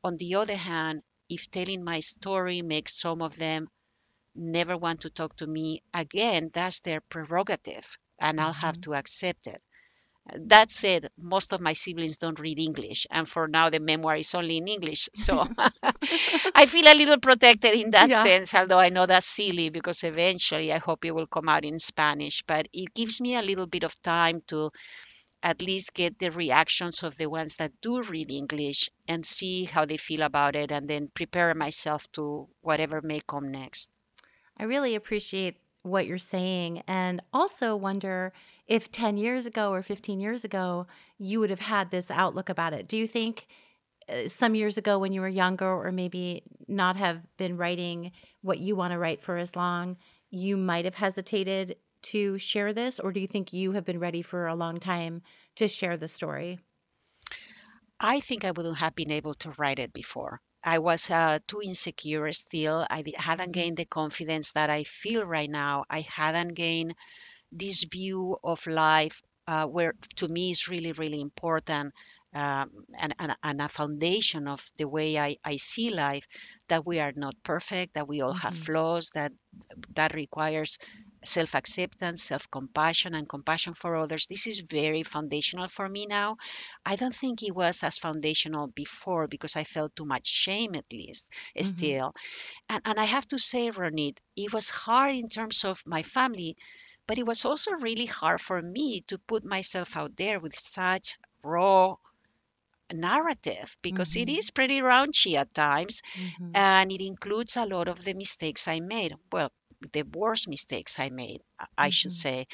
On 0.04 0.16
the 0.16 0.36
other 0.36 0.56
hand, 0.56 1.02
if 1.28 1.50
telling 1.50 1.84
my 1.84 2.00
story 2.00 2.62
makes 2.62 3.00
some 3.00 3.22
of 3.22 3.36
them 3.36 3.68
never 4.34 4.76
want 4.76 5.02
to 5.02 5.10
talk 5.10 5.36
to 5.36 5.46
me 5.46 5.82
again, 5.94 6.50
that's 6.52 6.80
their 6.80 7.00
prerogative, 7.00 7.98
and 8.20 8.40
I'll 8.40 8.52
have 8.54 8.78
Mhm. 8.78 8.82
to 8.82 8.94
accept 8.94 9.46
it. 9.46 9.62
That 10.48 10.70
said, 10.70 11.08
most 11.18 11.52
of 11.52 11.60
my 11.60 11.72
siblings 11.74 12.18
don't 12.18 12.38
read 12.40 12.58
English, 12.58 13.06
and 13.10 13.28
for 13.28 13.46
now 13.48 13.70
the 13.70 13.80
memoir 13.80 14.16
is 14.16 14.34
only 14.34 14.58
in 14.58 14.68
English. 14.68 15.08
So 15.16 15.46
I 16.54 16.66
feel 16.66 16.86
a 16.86 16.94
little 16.94 17.18
protected 17.18 17.74
in 17.74 17.90
that 17.90 18.12
Yeah. 18.12 18.14
sense, 18.14 18.54
although 18.54 18.78
I 18.78 18.88
know 18.90 19.06
that's 19.06 19.26
silly 19.26 19.70
because 19.70 20.04
eventually 20.04 20.72
I 20.72 20.78
hope 20.78 21.04
it 21.04 21.12
will 21.12 21.26
come 21.26 21.48
out 21.48 21.64
in 21.64 21.78
Spanish. 21.78 22.42
But 22.42 22.68
it 22.72 22.94
gives 22.94 23.20
me 23.20 23.36
a 23.36 23.42
little 23.42 23.66
bit 23.66 23.84
of 23.84 24.00
time 24.02 24.42
to 24.48 24.70
at 25.42 25.62
least 25.62 25.94
get 25.94 26.18
the 26.18 26.30
reactions 26.30 27.02
of 27.02 27.16
the 27.16 27.26
ones 27.28 27.56
that 27.56 27.72
do 27.80 28.02
read 28.02 28.30
English 28.30 28.90
and 29.08 29.24
see 29.24 29.64
how 29.64 29.84
they 29.86 29.96
feel 29.98 30.22
about 30.22 30.56
it, 30.56 30.70
and 30.72 30.88
then 30.88 31.08
prepare 31.14 31.54
myself 31.54 32.10
to 32.12 32.48
whatever 32.60 33.00
may 33.02 33.20
come 33.26 33.50
next. 33.50 33.92
I 34.58 34.64
really 34.64 34.94
appreciate 34.94 35.56
what 35.82 36.06
you're 36.06 36.18
saying 36.18 36.82
and 36.86 37.20
also 37.32 37.74
wonder 37.74 38.32
if 38.66 38.90
10 38.92 39.16
years 39.16 39.46
ago 39.46 39.72
or 39.72 39.82
15 39.82 40.20
years 40.20 40.44
ago 40.44 40.86
you 41.18 41.40
would 41.40 41.50
have 41.50 41.60
had 41.60 41.90
this 41.90 42.10
outlook 42.10 42.48
about 42.48 42.72
it. 42.72 42.86
Do 42.86 42.96
you 42.96 43.06
think 43.06 43.48
uh, 44.08 44.28
some 44.28 44.54
years 44.54 44.78
ago 44.78 44.98
when 44.98 45.12
you 45.12 45.20
were 45.20 45.28
younger 45.28 45.68
or 45.68 45.90
maybe 45.90 46.44
not 46.68 46.96
have 46.96 47.22
been 47.36 47.56
writing 47.56 48.12
what 48.42 48.58
you 48.58 48.76
want 48.76 48.92
to 48.92 48.98
write 48.98 49.22
for 49.22 49.36
as 49.36 49.56
long, 49.56 49.96
you 50.30 50.56
might 50.56 50.84
have 50.84 50.94
hesitated 50.94 51.76
to 52.02 52.38
share 52.38 52.72
this 52.72 53.00
or 53.00 53.12
do 53.12 53.20
you 53.20 53.28
think 53.28 53.52
you 53.52 53.72
have 53.72 53.84
been 53.84 53.98
ready 53.98 54.22
for 54.22 54.46
a 54.46 54.54
long 54.54 54.78
time 54.78 55.22
to 55.56 55.66
share 55.66 55.96
the 55.96 56.08
story? 56.08 56.60
I 58.00 58.20
think 58.20 58.44
I 58.44 58.50
wouldn't 58.50 58.78
have 58.78 58.94
been 58.94 59.12
able 59.12 59.34
to 59.34 59.52
write 59.58 59.78
it 59.78 59.92
before. 59.92 60.40
I 60.64 60.78
was 60.78 61.10
uh, 61.10 61.38
too 61.46 61.60
insecure 61.62 62.32
still. 62.32 62.86
I 62.90 63.04
hadn't 63.16 63.52
gained 63.52 63.76
the 63.76 63.84
confidence 63.84 64.52
that 64.52 64.70
I 64.70 64.84
feel 64.84 65.24
right 65.24 65.50
now. 65.50 65.84
I 65.90 66.00
hadn't 66.00 66.54
gained 66.54 66.94
this 67.52 67.84
view 67.84 68.36
of 68.44 68.66
life 68.66 69.22
uh, 69.46 69.66
where 69.66 69.94
to 70.16 70.28
me 70.28 70.50
is 70.52 70.68
really, 70.68 70.92
really 70.92 71.20
important 71.20 71.94
um, 72.34 72.70
and, 72.98 73.14
and, 73.18 73.36
and 73.42 73.60
a 73.62 73.68
foundation 73.68 74.48
of 74.48 74.64
the 74.76 74.88
way 74.88 75.18
I, 75.18 75.36
I 75.44 75.56
see 75.56 75.90
life 75.90 76.26
that 76.68 76.86
we 76.86 77.00
are 77.00 77.12
not 77.16 77.34
perfect, 77.42 77.94
that 77.94 78.08
we 78.08 78.20
all 78.22 78.34
have 78.34 78.54
Mhm. 78.54 78.64
flaws, 78.66 79.10
that 79.14 79.32
that 79.94 80.14
requires 80.14 80.78
self 81.24 81.54
acceptance, 81.54 82.22
self 82.22 82.50
compassion, 82.50 83.14
and 83.14 83.28
compassion 83.28 83.74
for 83.74 83.96
others. 83.96 84.26
This 84.26 84.46
is 84.46 84.60
very 84.60 85.02
foundational 85.02 85.68
for 85.68 85.88
me 85.88 86.06
now. 86.06 86.36
I 86.84 86.96
don't 86.96 87.14
think 87.14 87.42
it 87.42 87.54
was 87.54 87.82
as 87.82 87.98
foundational 87.98 88.68
before 88.68 89.26
because 89.28 89.56
I 89.56 89.64
felt 89.64 89.94
too 89.96 90.04
much 90.06 90.26
shame, 90.26 90.74
at 90.74 90.92
least, 90.92 91.28
Mhm. 91.60 91.94
still. 91.94 92.14
And, 92.68 92.82
and 92.84 93.00
I 93.00 93.04
have 93.04 93.26
to 93.28 93.38
say, 93.38 93.70
Ronit, 93.70 94.18
it 94.36 94.52
was 94.52 94.70
hard 94.70 95.14
in 95.14 95.28
terms 95.28 95.64
of 95.64 95.82
my 95.86 96.02
family, 96.02 96.56
but 97.06 97.18
it 97.18 97.26
was 97.26 97.44
also 97.44 97.72
really 97.72 98.06
hard 98.06 98.40
for 98.40 98.60
me 98.62 99.00
to 99.08 99.18
put 99.18 99.44
myself 99.44 99.96
out 99.96 100.16
there 100.16 100.40
with 100.40 100.58
such 100.58 101.16
raw 101.42 101.96
narrative 102.92 103.76
because 103.82 104.16
it 104.16 104.28
Mhm. 104.28 104.38
is 104.38 104.50
pretty 104.50 104.80
raunchy 104.80 105.34
at 105.34 105.52
times 105.54 106.02
Mhm. 106.14 106.54
and 106.54 106.92
it 106.92 107.00
includes 107.00 107.56
a 107.56 107.66
lot 107.66 107.88
of 107.88 108.02
the 108.04 108.14
mistakes 108.14 108.68
I 108.68 108.80
made. 108.80 109.14
Well, 109.32 109.50
the 109.92 110.02
worst 110.04 110.48
mistakes 110.48 110.98
I 110.98 111.08
made, 111.08 111.40
I- 111.58 111.66
I 111.86 111.90
should 111.90 112.12
say. 112.12 112.46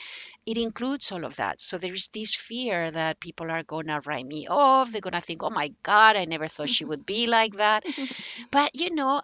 It 0.47 0.59
includes 0.59 1.13
all 1.13 1.25
of 1.25 1.37
that. 1.37 1.61
So 1.61 1.79
there 1.79 1.95
is 1.95 2.09
this 2.09 2.35
fear 2.35 2.91
that 2.91 3.21
people 3.21 3.51
are 3.51 3.63
going 3.65 3.87
to 3.89 4.01
write 4.07 4.27
me 4.27 4.49
off. 4.49 4.93
They're 4.93 5.01
going 5.03 5.15
to 5.15 5.21
think, 5.23 5.43
oh 5.45 5.51
my 5.51 5.73
God, 5.83 6.17
I 6.17 6.25
never 6.27 6.49
thought 6.49 6.71
she 6.71 6.85
would 6.85 7.07
be 7.07 7.27
like 7.29 7.57
that. 7.57 7.85
But, 8.53 8.71
you 8.75 8.95
know, 8.95 9.23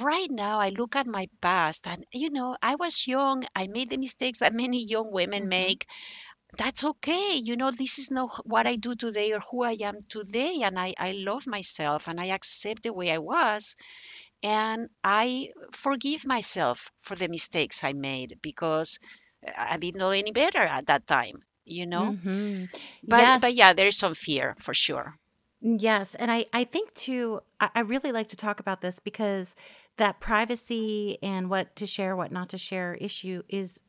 right 0.00 0.30
now 0.30 0.60
I 0.60 0.70
look 0.70 0.96
at 0.96 1.06
my 1.06 1.28
past 1.40 1.86
and, 1.86 2.04
you 2.12 2.30
know, 2.30 2.56
I 2.62 2.76
was 2.76 3.06
young. 3.06 3.44
I 3.54 3.66
made 3.68 3.90
the 3.90 3.98
mistakes 3.98 4.40
that 4.40 4.54
many 4.54 4.84
young 4.84 5.10
women 5.12 5.44
Mhm. 5.44 5.48
make. 5.48 5.86
That's 6.58 6.84
okay. 6.84 7.36
You 7.36 7.56
know, 7.56 7.70
this 7.70 7.98
is 7.98 8.10
not 8.10 8.46
what 8.46 8.66
I 8.66 8.76
do 8.76 8.94
today 8.94 9.32
or 9.32 9.40
who 9.40 9.64
I 9.64 9.76
am 9.82 9.98
today. 10.08 10.60
And 10.64 10.78
I, 10.78 10.94
I 10.98 11.12
love 11.12 11.46
myself 11.46 12.08
and 12.08 12.20
I 12.20 12.26
accept 12.26 12.82
the 12.84 12.92
way 12.92 13.10
I 13.12 13.18
was. 13.18 13.76
And 14.42 14.88
I 15.04 15.50
forgive 15.72 16.26
myself 16.26 16.90
for 17.02 17.14
the 17.14 17.28
mistakes 17.28 17.84
I 17.84 17.92
made 17.92 18.38
because 18.42 18.98
I 19.56 19.76
didn't 19.76 19.98
know 20.00 20.10
any 20.10 20.32
better 20.32 20.58
at 20.62 20.86
that 20.86 21.06
time, 21.06 21.42
you 21.64 21.86
know? 21.86 22.12
Mhm. 22.12 22.68
But 23.06 23.40
but 23.40 23.54
yeah, 23.54 23.72
there's 23.72 23.96
some 23.98 24.14
fear 24.14 24.54
for 24.58 24.74
sure. 24.74 25.16
Yes, 25.60 26.16
and 26.16 26.30
I 26.30 26.46
I 26.52 26.64
think 26.64 26.92
too 26.94 27.40
I, 27.60 27.70
I 27.76 27.80
really 27.80 28.10
like 28.10 28.28
to 28.28 28.36
talk 28.36 28.58
about 28.58 28.80
this 28.80 28.98
because 28.98 29.54
that 29.96 30.18
privacy 30.20 31.18
and 31.22 31.48
what 31.48 31.76
to 31.76 31.86
share, 31.86 32.16
what 32.16 32.32
not 32.32 32.48
to 32.50 32.58
share 32.58 32.94
issue 32.94 33.42
is 33.48 33.80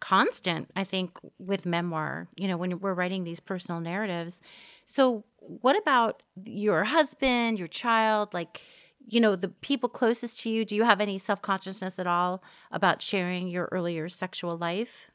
constant, 0.00 0.70
I 0.74 0.84
think, 0.84 1.18
with 1.38 1.64
memoir, 1.64 2.28
you 2.36 2.48
know, 2.48 2.56
when 2.56 2.80
we're 2.80 2.94
writing 2.94 3.24
these 3.24 3.40
personal 3.40 3.80
narratives. 3.80 4.40
So, 4.84 5.24
what 5.38 5.78
about 5.78 6.22
your 6.44 6.84
husband, 6.84 7.58
your 7.58 7.68
child, 7.68 8.34
like, 8.34 8.62
you 9.06 9.20
know, 9.20 9.36
the 9.36 9.48
people 9.48 9.88
closest 9.88 10.40
to 10.40 10.50
you? 10.50 10.64
Do 10.64 10.74
you 10.76 10.84
have 10.84 11.00
any 11.00 11.18
self 11.18 11.42
consciousness 11.42 11.98
at 11.98 12.06
all 12.06 12.42
about 12.70 13.02
sharing 13.02 13.48
your 13.48 13.68
earlier 13.72 14.08
sexual 14.08 14.56
life? 14.56 15.10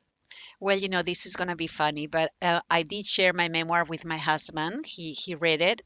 Well, 0.59 0.77
you 0.77 0.89
know, 0.89 1.01
this 1.03 1.25
is 1.25 1.35
gonna 1.35 1.55
be 1.55 1.67
funny, 1.67 2.07
but 2.07 2.31
uh, 2.41 2.61
I 2.69 2.83
did 2.83 3.05
share 3.05 3.33
my 3.33 3.49
memoir 3.49 3.83
with 3.85 4.05
my 4.05 4.17
husband. 4.17 4.85
He 4.85 5.13
he 5.13 5.35
read 5.35 5.61
it 5.61 5.81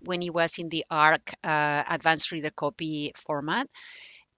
when 0.00 0.20
he 0.20 0.30
was 0.30 0.58
in 0.58 0.68
the 0.68 0.84
ARC 0.90 1.32
uh, 1.44 1.84
advanced 1.88 2.30
reader 2.32 2.50
copy 2.50 3.12
format, 3.16 3.68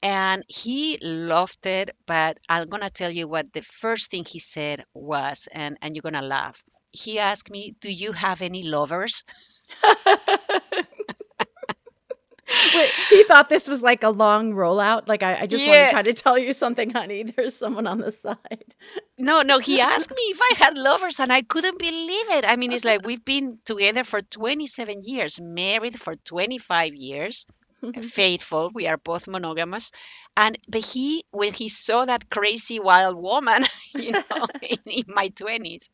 and 0.02 0.44
he 0.48 0.98
loved 1.02 1.66
it. 1.66 1.90
But 2.06 2.38
I'm 2.48 2.68
gonna 2.68 2.90
tell 2.90 3.10
you 3.10 3.28
what 3.28 3.52
the 3.52 3.62
first 3.62 4.10
thing 4.10 4.24
he 4.24 4.38
said 4.40 4.84
was, 4.94 5.48
and 5.52 5.78
and 5.82 5.94
you're 5.94 6.02
gonna 6.10 6.22
laugh. 6.22 6.62
He 6.92 7.18
asked 7.18 7.50
me, 7.50 7.74
"Do 7.80 7.90
you 7.92 8.12
have 8.12 8.42
any 8.42 8.64
lovers?" 8.64 9.24
He 13.08 13.24
thought 13.24 13.48
this 13.48 13.68
was 13.68 13.82
like 13.82 14.02
a 14.02 14.10
long 14.10 14.52
rollout. 14.52 15.08
Like 15.08 15.22
I, 15.22 15.40
I 15.42 15.46
just 15.46 15.66
want 15.66 15.88
to 15.88 15.92
try 15.92 16.02
to 16.02 16.12
tell 16.12 16.38
you 16.38 16.52
something, 16.52 16.90
honey. 16.90 17.22
There's 17.36 17.54
someone 17.54 17.86
on 17.86 17.98
the 17.98 18.12
side. 18.12 18.74
No, 19.18 19.42
no, 19.42 19.58
he 19.58 19.80
asked 19.92 20.10
me 20.10 20.22
if 20.22 20.40
I 20.40 20.64
had 20.64 20.78
lovers, 20.78 21.20
and 21.20 21.32
I 21.32 21.42
couldn't 21.42 21.78
believe 21.78 22.30
it. 22.30 22.44
I 22.46 22.56
mean, 22.56 22.72
it's 22.72 22.84
like 22.84 23.06
we've 23.06 23.24
been 23.24 23.58
together 23.64 24.04
for 24.04 24.22
27 24.22 25.02
years, 25.02 25.40
married 25.40 25.98
for 25.98 26.14
25 26.16 26.94
years, 26.94 27.46
faithful. 28.02 28.70
We 28.72 28.86
are 28.86 28.96
both 28.96 29.28
monogamous. 29.28 29.92
And 30.36 30.56
but 30.68 30.84
he, 30.84 31.24
when 31.30 31.52
he 31.52 31.68
saw 31.68 32.04
that 32.04 32.30
crazy 32.30 32.78
wild 32.80 33.16
woman, 33.16 33.64
you 33.94 34.12
know, 34.12 34.46
in, 34.62 34.78
in 34.86 35.04
my 35.08 35.28
20s, 35.30 35.88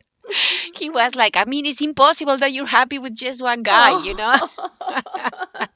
he 0.75 0.91
was 0.91 1.15
like, 1.15 1.37
I 1.37 1.45
mean, 1.45 1.67
it's 1.67 1.81
impossible 1.81 2.37
that 2.39 2.53
you're 2.53 2.67
happy 2.67 2.99
with 2.99 3.15
just 3.15 3.43
one 3.43 3.63
guy, 3.63 3.93
you 4.05 4.15
know? 4.15 4.37
Oh. 4.59 5.67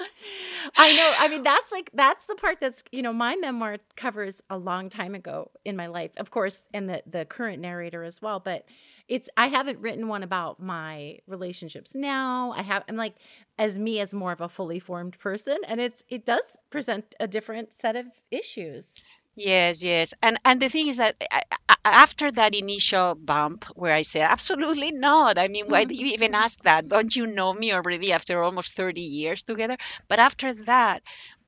I 0.82 0.94
know. 0.94 1.12
I 1.18 1.28
mean, 1.28 1.42
that's 1.42 1.70
like 1.72 1.90
that's 1.92 2.26
the 2.26 2.34
part 2.36 2.58
that's 2.58 2.82
you 2.90 3.02
know 3.02 3.12
my 3.12 3.36
memoir 3.36 3.76
covers 3.96 4.40
a 4.48 4.56
long 4.56 4.88
time 4.88 5.14
ago 5.14 5.50
in 5.62 5.76
my 5.76 5.86
life, 5.88 6.12
of 6.16 6.30
course, 6.30 6.68
and 6.72 6.88
the 6.88 7.02
the 7.06 7.26
current 7.26 7.60
narrator 7.60 8.02
as 8.02 8.22
well. 8.22 8.40
But 8.40 8.64
it's 9.06 9.28
I 9.36 9.48
haven't 9.48 9.80
written 9.80 10.08
one 10.08 10.22
about 10.22 10.58
my 10.58 11.18
relationships 11.26 11.94
now. 11.94 12.52
I 12.52 12.62
have 12.62 12.84
I'm 12.88 12.96
like 12.96 13.16
as 13.58 13.78
me 13.78 14.00
as 14.00 14.14
more 14.14 14.32
of 14.32 14.40
a 14.40 14.48
fully 14.48 14.78
formed 14.78 15.18
person, 15.18 15.58
and 15.68 15.82
it's 15.82 16.02
it 16.08 16.24
does 16.24 16.56
present 16.70 17.14
a 17.20 17.28
different 17.28 17.74
set 17.74 17.94
of 17.94 18.06
issues. 18.30 18.94
Yes, 19.36 19.82
yes. 19.82 20.12
And 20.22 20.38
and 20.44 20.60
the 20.60 20.68
thing 20.68 20.88
is 20.88 20.98
that 20.98 21.16
I, 21.30 21.42
I, 21.68 21.76
after 21.84 22.30
that 22.32 22.54
initial 22.54 23.14
bump 23.14 23.64
where 23.74 23.92
I 23.94 24.02
said, 24.02 24.22
absolutely 24.22 24.92
not. 24.92 25.38
I 25.38 25.48
mean, 25.48 25.66
why 25.68 25.84
do 25.84 25.94
you 25.94 26.06
even 26.06 26.34
ask 26.34 26.60
that? 26.64 26.86
Don't 26.86 27.14
you 27.16 27.26
know 27.26 27.52
me 27.52 27.72
already 27.72 28.12
after 28.12 28.42
almost 28.42 28.74
30 28.74 29.00
years 29.02 29.42
together? 29.42 29.76
But 30.08 30.18
after 30.20 30.54
that, 30.66 31.02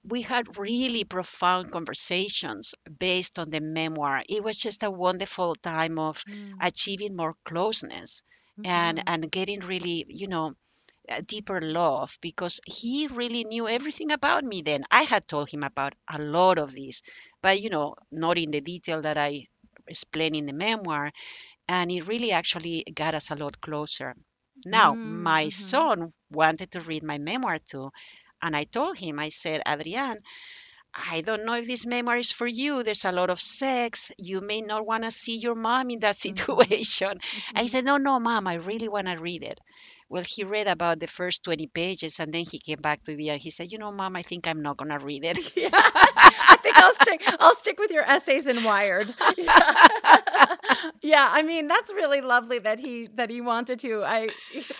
we 0.04 0.22
had 0.22 0.56
really 0.58 1.04
profound 1.04 1.70
conversations 1.70 2.74
based 2.98 3.38
on 3.38 3.50
the 3.50 3.60
memoir. 3.60 4.22
It 4.28 4.42
was 4.42 4.56
just 4.56 4.82
a 4.82 4.90
wonderful 4.90 5.54
time 5.56 5.98
of 5.98 6.24
Mm, 6.28 6.60
achieving 6.60 7.14
more 7.16 7.34
closeness 7.44 8.22
and 8.64 9.00
mhm, 9.00 9.06
and 9.06 9.30
getting 9.30 9.60
really, 9.60 10.04
you 10.08 10.28
know, 10.28 10.54
deeper 11.26 11.60
love 11.60 12.16
because 12.20 12.60
he 12.66 13.06
really 13.08 13.44
knew 13.44 13.68
everything 13.68 14.10
about 14.12 14.44
me 14.44 14.62
then. 14.62 14.84
I 14.90 15.02
had 15.02 15.26
told 15.26 15.50
him 15.50 15.62
about 15.62 15.94
a 16.08 16.18
lot 16.18 16.58
of 16.58 16.72
this, 16.74 17.02
but 17.42 17.60
you 17.60 17.70
know, 17.70 17.94
not 18.10 18.38
in 18.38 18.50
the 18.50 18.60
detail 18.60 19.00
that 19.02 19.16
I 19.18 19.46
explain 19.86 20.34
in 20.34 20.46
the 20.46 20.52
memoir. 20.52 21.12
And 21.68 21.90
it 21.90 22.06
really 22.06 22.32
actually 22.32 22.84
got 22.94 23.14
us 23.14 23.30
a 23.30 23.36
lot 23.36 23.60
closer. 23.60 24.14
Now, 24.64 24.98
mm, 25.04 25.04
my 25.04 25.48
son 25.48 26.12
wanted 26.30 26.70
to 26.72 26.80
read 26.80 27.02
my 27.02 27.18
memoir 27.18 27.58
too. 27.58 27.90
And 28.42 28.56
I 28.56 28.64
told 28.64 28.96
him, 28.98 29.18
I 29.18 29.28
said, 29.30 29.62
Adrian, 29.66 30.18
I 30.94 31.20
don't 31.22 31.44
know 31.44 31.54
if 31.54 31.66
this 31.66 31.86
memoir 31.86 32.18
is 32.18 32.32
for 32.32 32.46
you. 32.46 32.82
There's 32.82 33.04
a 33.04 33.12
lot 33.12 33.30
of 33.30 33.40
sex. 33.40 34.10
You 34.18 34.40
may 34.40 34.60
not 34.62 34.86
want 34.86 35.04
to 35.04 35.10
see 35.10 35.38
your 35.38 35.54
mom 35.54 35.90
in 35.90 36.00
that 36.00 36.16
Mhm, 36.24 36.66
situation. 36.66 37.20
And 37.54 37.62
he 37.62 37.66
mhm. 37.66 37.68
said, 37.68 37.84
No, 37.84 37.96
no, 37.98 38.18
mom, 38.20 38.46
I 38.46 38.54
really 38.54 38.88
want 38.88 39.08
to 39.08 39.16
read 39.18 39.42
it. 39.42 39.60
Well, 40.12 40.24
he 40.28 40.44
read 40.44 40.68
about 40.68 41.00
the 41.00 41.06
first 41.08 41.42
20 41.44 41.66
pages 41.68 42.20
and 42.20 42.32
then 42.34 42.44
he 42.50 42.58
came 42.58 42.78
back 42.82 43.02
to 43.04 43.16
me 43.16 43.30
and 43.30 43.40
he 43.40 43.50
said, 43.50 43.72
You 43.72 43.78
know, 43.78 43.90
mom, 43.90 44.14
I 44.16 44.22
think 44.22 44.46
I'm 44.46 44.60
not 44.62 44.76
going 44.76 44.90
to 44.90 44.98
read 44.98 45.24
it. 45.24 45.38
Yeah, 45.56 45.70
I 45.72 46.56
think 46.62 46.76
I'll 46.78 46.94
stick. 46.94 47.22
I'll 47.40 47.54
stick 47.56 47.78
with 47.78 47.90
your 47.90 48.04
essays 48.04 48.46
in 48.46 48.62
Wired. 48.64 49.12
Yeah, 49.38 49.66
yeah. 51.02 51.28
I 51.32 51.42
mean, 51.42 51.68
that's 51.68 51.92
really 51.94 52.20
lovely 52.20 52.58
that 52.60 52.80
he 52.80 53.08
that 53.14 53.30
he 53.30 53.40
wanted 53.40 53.78
to. 53.80 54.02
I, 54.04 54.30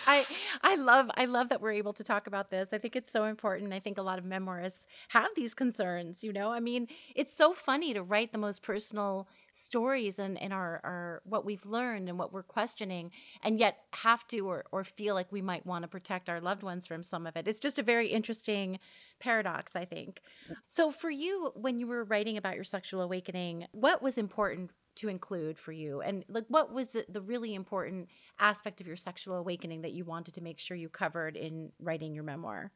I, 0.07 0.25
I 0.61 0.75
love. 0.75 1.09
I 1.15 1.25
love 1.25 1.49
that 1.49 1.61
we're 1.61 1.71
able 1.71 1.93
to 1.93 2.03
talk 2.03 2.27
about 2.27 2.49
this. 2.51 2.73
I 2.73 2.77
think 2.77 2.95
it's 2.95 3.11
so 3.11 3.25
important. 3.25 3.73
I 3.73 3.79
think 3.79 3.97
a 3.97 4.01
lot 4.01 4.19
of 4.19 4.25
memoirists 4.25 4.85
have 5.09 5.29
these 5.35 5.53
concerns. 5.53 6.23
You 6.23 6.33
know, 6.33 6.51
I 6.51 6.59
mean, 6.59 6.87
it's 7.15 7.35
so 7.35 7.53
funny 7.53 7.93
to 7.93 8.03
write 8.03 8.31
the 8.31 8.37
most 8.37 8.63
personal 8.63 9.27
stories 9.53 10.19
and 10.19 10.41
and 10.41 10.51
our 10.51 10.81
our 10.83 11.21
what 11.23 11.45
we've 11.45 11.65
learned 11.65 12.09
and 12.09 12.19
what 12.19 12.33
we're 12.33 12.43
questioning, 12.43 13.11
and 13.41 13.59
yet 13.59 13.77
have 13.91 14.27
to 14.27 14.39
or 14.41 14.65
or 14.71 14.83
feel 14.83 15.13
like 15.13 15.31
we 15.31 15.41
might 15.41 15.65
want 15.65 15.83
to 15.83 15.87
protect 15.87 16.27
our 16.27 16.41
loved 16.41 16.63
ones 16.63 16.85
from 16.85 17.03
some 17.03 17.25
of 17.25 17.37
it. 17.37 17.47
It's 17.47 17.59
just 17.59 17.79
a 17.79 17.83
very 17.83 18.07
interesting 18.07 18.79
paradox, 19.19 19.75
I 19.75 19.85
think. 19.85 20.21
Mm. 20.51 20.55
So, 20.67 20.91
for 20.91 21.09
you, 21.09 21.51
when 21.55 21.79
you 21.79 21.87
were 21.87 22.03
writing 22.03 22.37
about 22.37 22.55
your 22.55 22.63
sexual 22.63 23.01
awakening, 23.01 23.67
what 23.71 24.01
was 24.01 24.17
important 24.17 24.71
to 24.95 25.07
include 25.07 25.57
for 25.57 25.71
you? 25.71 26.01
And, 26.01 26.25
like, 26.27 26.45
what 26.49 26.73
was 26.73 26.89
the, 26.89 27.05
the 27.09 27.21
really 27.21 27.55
important 27.55 28.09
aspect 28.39 28.81
of 28.81 28.87
your 28.87 28.97
sexual 28.97 29.37
awakening 29.37 29.81
that 29.81 29.93
you 29.93 30.05
wanted 30.05 30.33
to 30.35 30.41
make 30.41 30.59
sure 30.59 30.77
you 30.77 30.89
covered 30.89 31.37
in 31.37 31.71
writing 31.79 32.13
your 32.13 32.23
memoir? 32.23 32.71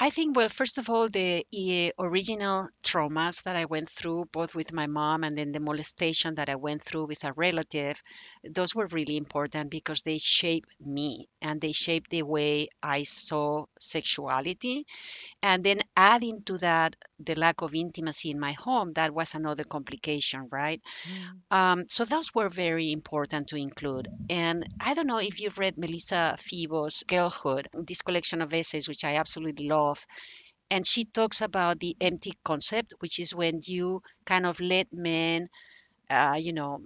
I 0.00 0.10
think, 0.10 0.36
well, 0.36 0.48
first 0.48 0.78
of 0.78 0.90
all, 0.90 1.08
the 1.08 1.44
eh, 1.54 1.90
original 1.98 2.68
traumas 2.82 3.42
that 3.44 3.54
I 3.56 3.64
went 3.66 3.88
through, 3.88 4.24
both 4.32 4.54
with 4.56 4.72
my 4.72 4.86
mom 4.88 5.22
and 5.24 5.36
then 5.36 5.52
the 5.52 5.60
molestation 5.60 6.34
that 6.36 6.48
I 6.48 6.56
went 6.56 6.82
through 6.82 7.06
with 7.06 7.22
a 7.24 7.32
relative, 7.32 8.00
those 8.44 8.74
were 8.74 8.86
really 8.88 9.16
important 9.16 9.70
because 9.70 10.02
they 10.02 10.18
shaped 10.18 10.68
me 10.80 11.28
and 11.42 11.60
they 11.60 11.72
shaped 11.72 12.10
the 12.10 12.22
way 12.24 12.68
I 12.82 13.02
saw 13.04 13.66
sexuality. 13.80 14.84
And 15.42 15.64
then 15.64 15.80
adding 15.96 16.42
to 16.44 16.58
that 16.58 16.96
the 17.18 17.34
lack 17.34 17.62
of 17.62 17.74
intimacy 17.74 18.30
in 18.30 18.38
my 18.40 18.52
home, 18.52 18.92
that 18.94 19.12
was 19.14 19.34
another 19.34 19.64
complication, 19.64 20.48
right? 20.50 20.80
Mm, 21.06 21.42
Um, 21.50 21.84
so 21.88 22.04
those 22.04 22.34
were 22.34 22.48
very 22.48 22.92
important 22.92 23.48
to 23.48 23.56
include. 23.56 24.08
And 24.28 24.66
I 24.80 24.94
don't 24.94 25.06
know 25.06 25.18
if 25.18 25.40
you've 25.40 25.58
read 25.58 25.78
Melissa 25.78 26.36
Febos' 26.38 27.04
Girlhood, 27.06 27.68
this 27.74 28.02
collection 28.02 28.42
of 28.42 28.54
essays, 28.54 28.88
which 28.88 29.04
I 29.04 29.16
absolutely 29.16 29.68
love. 29.68 30.06
And 30.70 30.86
she 30.86 31.04
talks 31.04 31.42
about 31.42 31.80
the 31.80 31.96
empty 32.00 32.34
consent, 32.44 32.92
which 33.00 33.18
is 33.20 33.34
when 33.34 33.60
you 33.64 34.02
kind 34.26 34.46
of 34.46 34.60
let 34.60 34.92
men, 34.92 35.48
uh, 36.10 36.36
you 36.40 36.52
know, 36.52 36.82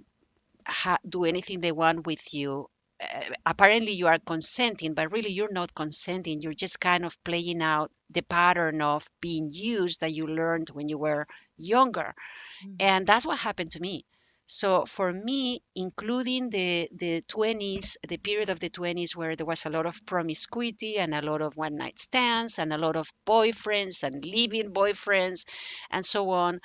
ha- 0.67 0.99
do 1.07 1.25
anything 1.25 1.59
they 1.59 1.71
want 1.71 2.05
with 2.05 2.33
you. 2.33 2.67
Uh, 3.03 3.29
apparently, 3.45 3.93
you 3.93 4.07
are 4.07 4.19
consenting, 4.19 4.93
but 4.93 5.11
really, 5.11 5.31
you're 5.31 5.51
not 5.51 5.75
consenting. 5.75 6.41
You're 6.41 6.53
just 6.65 6.79
kind 6.79 7.05
of 7.05 7.21
playing 7.23 7.61
out 7.61 7.91
the 8.09 8.21
pattern 8.23 8.81
of 8.81 9.07
being 9.21 9.49
used 9.51 10.01
that 10.01 10.13
you 10.13 10.27
learned 10.27 10.69
when 10.71 10.87
you 10.89 10.97
were 10.97 11.27
younger. 11.57 12.15
mhm, 12.61 12.79
And 12.79 13.05
that's 13.07 13.25
what 13.25 13.39
happened 13.39 13.71
to 13.71 13.79
me 13.81 14.05
So 14.45 14.85
for 14.85 15.11
me, 15.13 15.61
including 15.75 16.49
the 16.51 16.89
the 17.03 17.21
20s, 17.33 17.97
the 18.07 18.17
period 18.17 18.49
of 18.49 18.59
the 18.59 18.69
20s 18.69 19.15
where 19.15 19.35
there 19.37 19.45
was 19.53 19.65
a 19.65 19.69
lot 19.69 19.85
of 19.87 20.05
promiscuity 20.05 20.97
and 20.99 21.13
a 21.15 21.21
lot 21.29 21.41
of 21.41 21.55
one 21.57 21.75
night 21.77 21.97
stands 21.99 22.59
and 22.59 22.73
a 22.73 22.77
lot 22.85 22.95
of 22.97 23.07
boyfriends 23.25 24.03
and 24.03 24.25
living 24.25 24.73
boyfriends 24.73 25.45
and 25.89 26.05
so 26.05 26.29
on, 26.31 26.59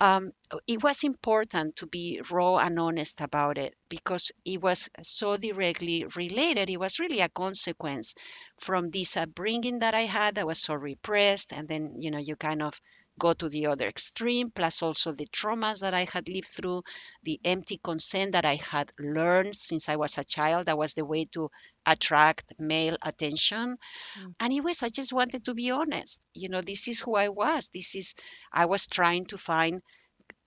um, 0.00 0.32
it 0.66 0.82
was 0.82 1.04
important 1.04 1.76
to 1.76 1.86
be 1.86 2.20
raw 2.30 2.56
and 2.58 2.78
honest 2.78 3.20
about 3.20 3.58
it 3.58 3.74
because 3.88 4.32
it 4.44 4.60
was 4.60 4.88
so 5.02 5.36
directly 5.36 6.04
related. 6.16 6.70
It 6.70 6.78
was 6.80 6.98
really 7.00 7.20
a 7.20 7.28
consequence 7.28 8.14
from 8.58 8.90
this 8.90 9.16
upbringing 9.16 9.78
that 9.80 9.94
I 9.94 10.02
had 10.02 10.34
that 10.36 10.46
was 10.46 10.60
so 10.60 10.74
repressed. 10.74 11.52
And 11.52 11.68
then, 11.68 11.96
you 12.00 12.10
know, 12.10 12.18
you 12.18 12.36
kind 12.36 12.62
of 12.62 12.80
go 13.18 13.32
to 13.34 13.48
the 13.48 13.66
other 13.66 13.88
extreme, 13.88 14.48
plus 14.48 14.82
also 14.82 15.12
the 15.12 15.26
traumas 15.26 15.80
that 15.80 15.94
I 15.94 16.04
had 16.04 16.28
lived 16.28 16.48
through, 16.48 16.82
the 17.22 17.40
empty 17.44 17.78
consent 17.82 18.32
that 18.32 18.44
I 18.44 18.56
had 18.56 18.90
learned 18.98 19.56
since 19.56 19.88
I 19.88 19.96
was 19.96 20.18
a 20.18 20.24
child. 20.24 20.66
That 20.66 20.78
was 20.78 20.94
the 20.94 21.04
way 21.04 21.24
to 21.32 21.50
attract 21.86 22.52
male 22.58 22.96
attention. 23.02 23.76
Mm. 24.16 24.34
And 24.40 24.52
it 24.52 24.60
was, 24.62 24.82
I 24.82 24.88
just 24.88 25.12
wanted 25.12 25.44
to 25.46 25.54
be 25.54 25.70
honest. 25.70 26.20
You 26.34 26.48
know, 26.48 26.60
this 26.62 26.88
is 26.88 27.00
who 27.00 27.14
I 27.16 27.28
was. 27.28 27.68
This 27.72 27.94
is, 27.96 28.14
I 28.52 28.66
was 28.66 28.86
trying 28.86 29.26
to 29.26 29.38
find 29.38 29.82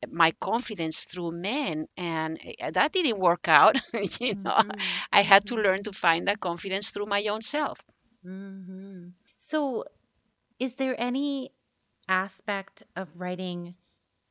my 0.10 0.32
confidence 0.42 1.06
through 1.06 1.32
men 1.32 1.88
and 1.98 2.40
eh, 2.44 2.72
that 2.72 2.92
didn't 2.92 3.20
work 3.20 3.48
out 3.48 3.76
you 4.20 4.36
know 4.44 4.62
Mhm. 4.62 5.02
i 5.12 5.22
had 5.22 5.46
to 5.46 5.56
Mhm. 5.56 5.56
learn 5.56 5.82
to 5.84 5.92
find 5.94 6.28
that 6.28 6.40
confidence 6.40 6.90
through 6.92 7.06
my 7.06 7.24
own 7.28 7.42
self 7.42 7.80
Mhm. 8.24 9.14
So, 9.38 9.86
is 10.60 10.76
there 10.76 11.00
any 11.00 11.52
aspect 12.10 12.84
of 12.96 13.10
writing 13.16 13.76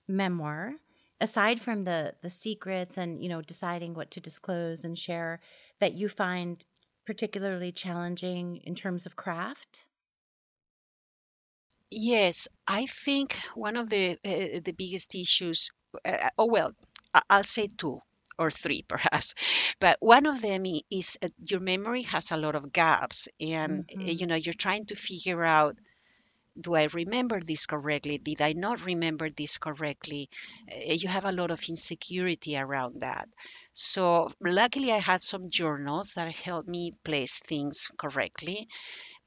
memoir 0.08 0.74
aside 1.20 1.60
from 1.60 1.84
the 1.84 2.14
the 2.22 2.30
secrets 2.30 2.96
and 2.96 3.18
you 3.22 3.28
know 3.28 3.42
deciding 3.42 3.94
what 3.94 4.10
to 4.10 4.20
disclose 4.20 4.84
and 4.84 4.98
share 4.98 5.40
that 5.80 5.94
you 5.94 6.08
find 6.08 6.64
particularly 7.04 7.72
challenging 7.72 8.56
in 8.64 8.74
terms 8.74 9.06
of 9.06 9.16
craft? 9.16 9.86
yes 11.90 12.48
i 12.66 12.86
think 12.86 13.34
one 13.54 13.76
of 13.76 13.88
the 13.90 14.12
uh, 14.24 14.60
the 14.64 14.74
biggest 14.76 15.14
issues 15.14 15.70
uh, 16.04 16.30
oh 16.38 16.46
well 16.46 16.72
i'll 17.30 17.44
say 17.44 17.68
two 17.68 18.00
or 18.38 18.50
three 18.50 18.82
perhaps 18.88 19.34
but 19.80 19.96
one 20.00 20.26
of 20.26 20.40
them 20.42 20.64
is 20.90 21.16
uh, 21.22 21.28
your 21.38 21.60
memory 21.60 22.02
has 22.02 22.32
a 22.32 22.36
lot 22.36 22.54
of 22.56 22.72
gaps 22.72 23.28
and 23.40 23.84
uh, 23.92 23.94
Mhm. 23.96 24.10
you 24.10 24.26
know 24.26 24.34
you're 24.34 24.52
trying 24.66 24.84
to 24.84 24.94
figure 24.94 25.44
out 25.44 25.76
do 26.60 26.74
I 26.74 26.84
remember 26.92 27.40
this 27.40 27.66
correctly? 27.66 28.18
Did 28.18 28.40
I 28.42 28.52
not 28.54 28.84
remember 28.84 29.28
this 29.30 29.58
correctly? 29.58 30.28
Uh, 30.72 30.92
You 30.94 31.08
have 31.08 31.24
a 31.24 31.32
lot 31.32 31.50
of 31.50 31.62
insecurity 31.68 32.56
around 32.56 33.00
that. 33.02 33.28
So, 33.72 34.30
luckily, 34.40 34.92
I 34.92 34.98
had 34.98 35.22
some 35.22 35.50
journals 35.50 36.12
that 36.14 36.32
helped 36.34 36.68
me 36.68 36.92
place 37.04 37.38
things 37.38 37.88
correctly. 37.98 38.68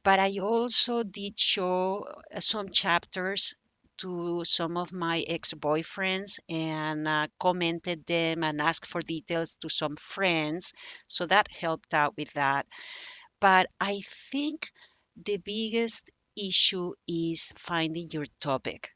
But 0.04 0.20
I 0.20 0.40
also 0.40 1.04
did 1.04 1.40
show 1.40 2.06
uh, 2.36 2.40
some 2.42 2.70
chapters 2.70 3.56
to 4.00 4.44
some 4.46 4.78
of 4.78 4.94
my 4.94 5.24
ex 5.28 5.54
boyfriends 5.54 6.40
and 6.50 7.08
uh, 7.08 7.28
commented 7.40 8.06
them 8.06 8.44
and 8.44 8.60
asked 8.62 8.86
for 8.88 9.02
details 9.02 9.56
to 9.62 9.70
some 9.70 9.96
friends. 9.96 10.74
So, 11.08 11.26
that 11.28 11.48
helped 11.52 11.94
out 11.94 12.18
with 12.18 12.34
that. 12.34 12.68
But 13.42 13.68
I 13.82 14.02
think 14.06 14.72
the 15.18 15.36
biggest 15.38 16.10
issue 16.48 16.94
is 17.08 17.52
finding 17.58 18.10
your 18.12 18.26
topic. 18.40 18.92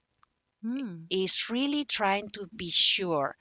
Mm. 0.63 1.10
Is 1.10 1.49
really 1.49 1.86
trying 1.86 2.29
to 2.32 2.47
be 2.56 2.69
sure 2.69 3.38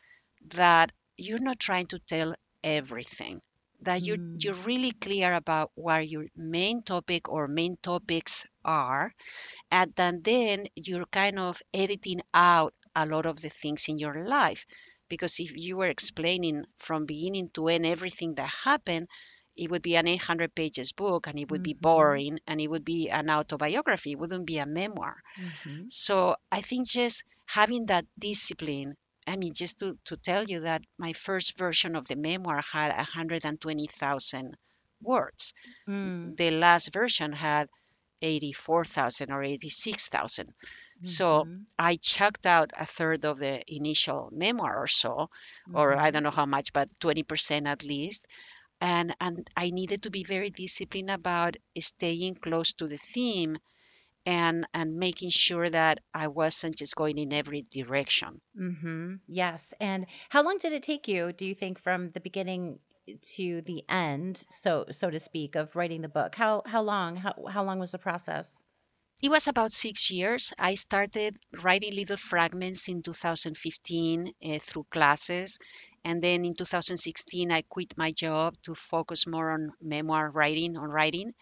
that 0.49 0.93
you're 1.17 1.41
not 1.41 1.59
trying 1.59 1.87
to 1.89 1.99
tell 1.99 2.35
everything. 2.63 3.41
That 3.81 4.03
you're 4.03 4.19
Mm. 4.19 4.35
you're 4.35 4.55
really 4.71 4.93
clear 4.93 5.33
about 5.35 5.73
what 5.75 6.09
your 6.09 6.27
main 6.37 6.83
topic 6.83 7.29
or 7.29 7.49
main 7.49 7.77
topics 7.83 8.47
are, 8.65 9.13
and 9.71 9.95
then 9.97 10.23
then 10.23 10.67
you're 10.77 11.07
kind 11.07 11.39
of 11.39 11.63
editing 11.73 12.21
out 12.35 12.75
a 12.95 13.07
lot 13.07 13.27
of 13.27 13.41
the 13.41 13.51
things 13.51 13.89
in 13.89 13.99
your 13.99 14.25
life. 14.25 14.67
Because 15.09 15.41
if 15.41 15.57
you 15.57 15.77
were 15.79 15.91
explaining 15.91 16.65
from 16.79 17.07
beginning 17.07 17.51
to 17.51 17.69
end 17.69 17.87
everything 17.87 18.35
that 18.35 18.51
happened, 18.65 19.09
it 19.57 19.71
would 19.71 19.83
be 19.83 19.97
an 19.97 20.07
800 20.09 20.55
pages 20.55 20.93
book 20.93 21.27
and 21.27 21.39
it 21.39 21.51
would 21.51 21.63
be 21.63 21.75
Mhm. 21.75 21.75
boring 21.75 22.39
and 22.47 22.61
it 22.61 22.69
would 22.69 22.85
be 22.85 23.11
an 23.11 23.31
autobiography. 23.31 24.13
It 24.13 24.19
wouldn't 24.19 24.47
be 24.47 24.59
a 24.59 24.67
memoir. 24.67 25.23
Mhm. 25.37 25.91
So 25.91 26.37
I 26.51 26.61
think 26.61 26.89
just 26.89 27.25
having 27.47 27.87
that 27.87 28.07
discipline. 28.19 28.97
I 29.27 29.37
mean, 29.37 29.55
just 29.55 29.79
to, 29.81 29.99
to 30.07 30.17
tell 30.17 30.45
you 30.45 30.61
that 30.61 30.83
my 30.99 31.13
first 31.13 31.57
version 31.59 31.95
of 31.97 32.07
the 32.09 32.17
memoir 32.17 32.63
had 32.73 32.97
120,000 32.97 34.57
words. 35.01 35.55
Mm. 35.87 36.37
The 36.37 36.51
last 36.51 36.93
version 36.93 37.33
had 37.33 37.69
84,000 38.23 39.31
or 39.31 39.43
86,000. 39.45 40.55
So 41.03 41.47
Mhm. 41.47 41.67
I 41.79 41.97
chucked 41.97 42.45
out 42.47 42.73
a 42.77 42.87
third 42.87 43.25
of 43.25 43.39
the 43.39 43.63
initial 43.69 44.31
memoir 44.33 44.77
or 44.83 44.89
so, 44.89 45.29
or 45.73 45.97
I 45.99 46.11
Mhm. 46.11 46.13
don't 46.13 46.25
know 46.25 46.31
how 46.31 46.47
much, 46.47 46.73
but 46.73 46.89
20% 47.01 47.67
at 47.69 47.85
least. 47.85 48.27
And, 48.83 49.15
and 49.21 49.49
I 49.57 49.71
needed 49.71 50.03
to 50.03 50.11
be 50.11 50.25
very 50.25 50.51
disciplined 50.51 51.11
about 51.11 51.57
staying 51.79 52.35
close 52.35 52.73
to 52.75 52.89
the 52.89 52.99
theme 52.99 53.57
and, 54.27 54.67
and 54.75 54.97
making 54.97 55.31
sure 55.31 55.71
that 55.71 56.01
I 56.13 56.27
wasn't 56.27 56.77
just 56.77 56.97
going 56.97 57.17
in 57.17 57.33
every 57.33 57.63
direction. 57.63 58.41
Mm-hmm. 58.61 59.15
Yes. 59.29 59.73
And 59.81 60.07
how 60.31 60.43
long 60.43 60.59
did 60.59 60.73
it 60.73 60.83
take 60.83 61.07
you, 61.07 61.33
do 61.33 61.47
you 61.47 61.55
think, 61.55 61.79
from 61.79 62.11
the 62.11 62.21
beginning 62.21 62.81
to 63.21 63.63
the 63.63 63.85
end, 63.89 64.45
so 64.49 64.87
so 64.91 65.11
to 65.11 65.19
speak, 65.19 65.57
of 65.57 65.75
writing 65.75 66.03
the 66.03 66.09
book? 66.09 66.35
How 66.35 66.63
how 66.67 66.83
long? 66.83 67.17
How 67.17 67.35
how 67.49 67.65
long 67.65 67.79
was 67.79 67.93
the 67.93 67.99
process? 67.99 68.49
It 69.23 69.31
was 69.31 69.47
about 69.47 69.71
six 69.71 70.11
years. 70.11 70.53
I 70.59 70.75
started 70.75 71.37
writing 71.63 71.95
little 71.95 72.17
fragments 72.17 72.89
in 72.89 73.03
2015 73.03 74.27
uh, 74.27 74.59
through 74.59 74.87
classes. 74.91 75.59
And 76.05 76.23
then 76.23 76.45
in 76.45 76.55
2016, 76.55 77.53
I 77.53 77.63
quit 77.63 77.97
my 77.97 78.13
job 78.13 78.57
to 78.65 78.75
focus 78.75 79.27
more 79.27 79.51
on 79.53 79.73
memoir 79.81 80.31
writing, 80.31 80.77
on 80.77 80.91
writing. 80.91 81.35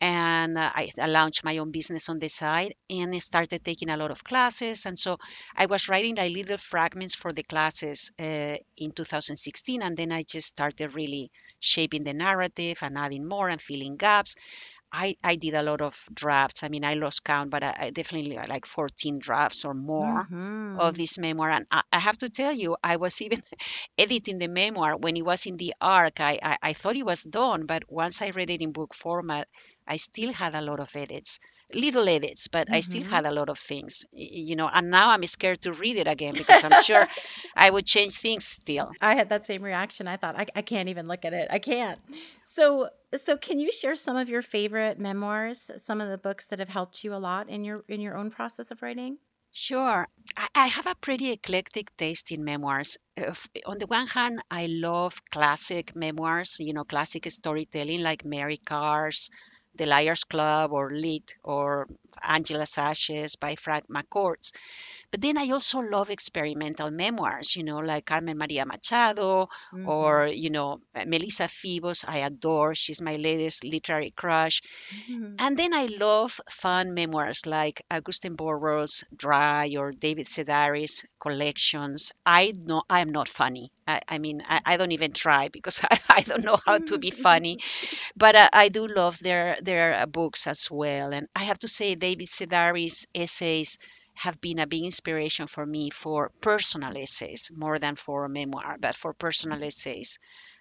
And 0.00 0.56
uh, 0.58 0.70
I, 0.74 0.90
I 1.00 1.06
launched 1.06 1.44
my 1.44 1.58
own 1.58 1.70
business 1.72 2.08
on 2.08 2.18
the 2.18 2.28
side 2.28 2.74
and 2.90 3.14
I 3.14 3.18
started 3.18 3.64
taking 3.64 3.90
a 3.90 3.96
lot 3.96 4.10
of 4.10 4.24
classes. 4.24 4.86
And 4.86 4.98
so 4.98 5.18
I 5.56 5.66
was 5.66 5.88
writing 5.88 6.16
like 6.16 6.32
little 6.32 6.58
fragments 6.58 7.14
for 7.14 7.32
the 7.32 7.42
classes 7.42 8.10
uh, 8.18 8.56
in 8.76 8.92
2016. 8.92 9.82
And 9.82 9.96
then 9.96 10.12
I 10.12 10.22
just 10.22 10.48
started 10.48 10.94
really 10.94 11.30
shaping 11.60 12.04
the 12.04 12.14
narrative 12.14 12.78
and 12.82 12.96
adding 12.98 13.26
more 13.26 13.48
and 13.48 13.60
filling 13.60 13.96
gaps. 13.96 14.36
I, 14.92 15.16
I 15.24 15.36
did 15.36 15.54
a 15.54 15.62
lot 15.62 15.80
of 15.80 15.96
drafts. 16.12 16.62
I 16.62 16.68
mean, 16.68 16.84
I 16.84 16.94
lost 16.94 17.24
count, 17.24 17.50
but 17.50 17.62
I, 17.64 17.74
I 17.78 17.90
definitely 17.90 18.36
like 18.36 18.66
14 18.66 19.18
drafts 19.18 19.64
or 19.64 19.74
more 19.74 20.28
of 20.74 20.96
Mhm. 20.96 20.98
this 20.98 21.18
memoir. 21.18 21.50
And 21.50 21.66
I, 21.70 21.82
I 21.92 21.98
have 21.98 22.18
to 22.18 22.28
tell 22.28 22.52
you, 22.52 22.76
I 22.82 22.96
was 22.96 23.20
even 23.22 23.42
editing 23.98 24.38
the 24.38 24.48
memoir 24.48 24.96
when 24.96 25.16
it 25.16 25.24
was 25.24 25.46
in 25.46 25.56
the 25.56 25.74
arc. 25.80 26.20
I, 26.20 26.38
I, 26.42 26.58
I 26.62 26.72
thought 26.74 26.96
it 26.96 27.06
was 27.06 27.22
done, 27.24 27.66
but 27.66 27.82
once 27.90 28.22
I 28.22 28.28
read 28.30 28.50
it 28.50 28.60
in 28.60 28.72
book 28.72 28.94
format, 28.94 29.48
I 29.86 29.96
still 29.96 30.32
had 30.32 30.54
a 30.54 30.62
lot 30.62 30.80
of 30.80 30.94
edits, 30.96 31.40
little 31.74 32.08
edits, 32.08 32.48
but 32.48 32.68
I 32.72 32.80
still 32.80 33.02
Mhm. 33.02 33.10
had 33.10 33.26
a 33.26 33.30
lot 33.30 33.48
of 33.48 33.58
things, 33.58 34.04
you 34.12 34.56
know. 34.56 34.68
And 34.72 34.90
now 34.90 35.10
I'm 35.10 35.26
scared 35.26 35.62
to 35.62 35.72
read 35.72 35.96
it 35.96 36.06
again 36.08 36.36
because 36.36 36.64
I'm 36.64 36.74
sure 36.74 37.06
I 37.56 37.70
would 37.70 37.86
change 37.86 38.18
things 38.18 38.44
still. 38.46 38.90
I 39.00 39.14
had 39.14 39.28
that 39.28 39.44
same 39.46 39.62
reaction. 39.62 40.06
I 40.08 40.16
thought 40.16 40.38
I, 40.38 40.46
I 40.54 40.62
can't 40.62 40.88
even 40.88 41.06
look 41.08 41.24
at 41.24 41.32
it. 41.32 41.48
I 41.50 41.58
can't. 41.58 41.98
So 42.44 42.90
so 43.16 43.36
can 43.36 43.58
you 43.58 43.70
share 43.72 43.96
some 43.96 44.16
of 44.16 44.28
your 44.28 44.42
favorite 44.42 44.98
memoirs, 44.98 45.70
some 45.76 46.00
of 46.00 46.08
the 46.08 46.18
books 46.18 46.46
that 46.46 46.58
have 46.58 46.68
helped 46.68 47.04
you 47.04 47.14
a 47.14 47.16
lot 47.16 47.48
in 47.48 47.64
your 47.64 47.84
in 47.88 48.00
your 48.00 48.16
own 48.16 48.30
process 48.30 48.70
of 48.70 48.82
writing? 48.82 49.18
Sure. 49.52 50.08
I, 50.38 50.48
I 50.54 50.66
have 50.68 50.86
a 50.86 50.94
pretty 50.94 51.30
eclectic 51.32 51.94
taste 51.98 52.32
in 52.32 52.44
memoirs. 52.44 52.96
On 53.66 53.76
the 53.78 53.86
one 53.86 54.06
hand, 54.06 54.42
I 54.50 54.66
love 54.66 55.20
classic 55.30 55.94
memoirs, 55.94 56.56
you 56.60 56.72
know, 56.72 56.84
classic 56.84 57.30
storytelling 57.30 58.00
like 58.00 58.24
Mary 58.24 58.56
Karr's 58.56 59.28
The 59.78 59.86
Liars 59.86 60.24
Club 60.24 60.72
or 60.72 60.90
Lit 60.90 61.36
or 61.42 61.88
Angela's 62.22 62.76
Ashes 62.78 63.36
by 63.36 63.54
Frank 63.54 63.88
McCourt. 63.88 64.52
But 65.10 65.20
then 65.20 65.36
I 65.38 65.50
also 65.50 65.80
love 65.80 66.10
experimental 66.10 66.90
memoirs, 66.90 67.56
you 67.56 67.64
know, 67.64 67.78
like 67.78 68.06
Carmen 68.06 68.38
Maria 68.38 68.64
Machado 68.66 69.48
Mhm. 69.72 69.88
or, 69.88 70.26
you 70.26 70.50
know, 70.50 70.78
Melissa 71.06 71.44
Febos. 71.48 72.04
I 72.06 72.18
adore. 72.18 72.74
She's 72.74 73.00
my 73.00 73.16
latest 73.16 73.64
literary 73.64 74.10
crush. 74.12 74.60
Mhm. 74.92 75.40
And 75.40 75.56
then 75.56 75.72
I 75.74 75.86
love 75.86 76.40
fun 76.50 76.94
memoirs 76.94 77.46
like 77.46 77.82
Augusten 77.90 78.36
Burroughs' 78.36 79.04
Dry 79.16 79.74
or 79.76 79.92
David 79.92 80.26
Sedaris 80.26 81.04
collections. 81.20 82.12
I 82.26 82.52
know 82.56 82.82
I 82.88 83.00
am 83.00 83.10
not 83.10 83.28
funny. 83.28 83.70
I, 83.86 84.00
I 84.08 84.18
mean, 84.18 84.42
I, 84.46 84.60
I 84.66 84.76
don't 84.76 84.92
even 84.92 85.12
try 85.12 85.48
because 85.48 85.80
I, 85.90 85.98
I 86.08 86.20
don't 86.22 86.44
know 86.44 86.58
how 86.66 86.78
to 86.78 86.98
be 86.98 87.10
funny. 87.10 87.58
But 88.16 88.36
I, 88.36 88.48
I 88.52 88.68
do 88.68 88.86
love 88.88 89.18
their 89.18 89.58
their 89.62 89.94
uh, 90.00 90.06
books 90.06 90.46
as 90.46 90.70
well. 90.70 91.12
And 91.12 91.28
I 91.34 91.44
have 91.44 91.58
to 91.60 91.68
say, 91.68 91.94
David 91.94 92.28
Sedaris' 92.28 93.06
essays 93.14 93.78
have 94.18 94.40
been 94.40 94.58
a 94.58 94.66
big 94.66 94.84
inspiration 94.84 95.46
for 95.46 95.64
me 95.64 95.90
for 95.90 96.30
personal 96.40 96.96
essays 96.96 97.50
more 97.54 97.78
than 97.78 97.94
for 97.94 98.24
a 98.24 98.28
memoir, 98.28 98.76
but 98.80 98.94
for 98.94 99.12
personal 99.12 99.62
essays. 99.62 100.18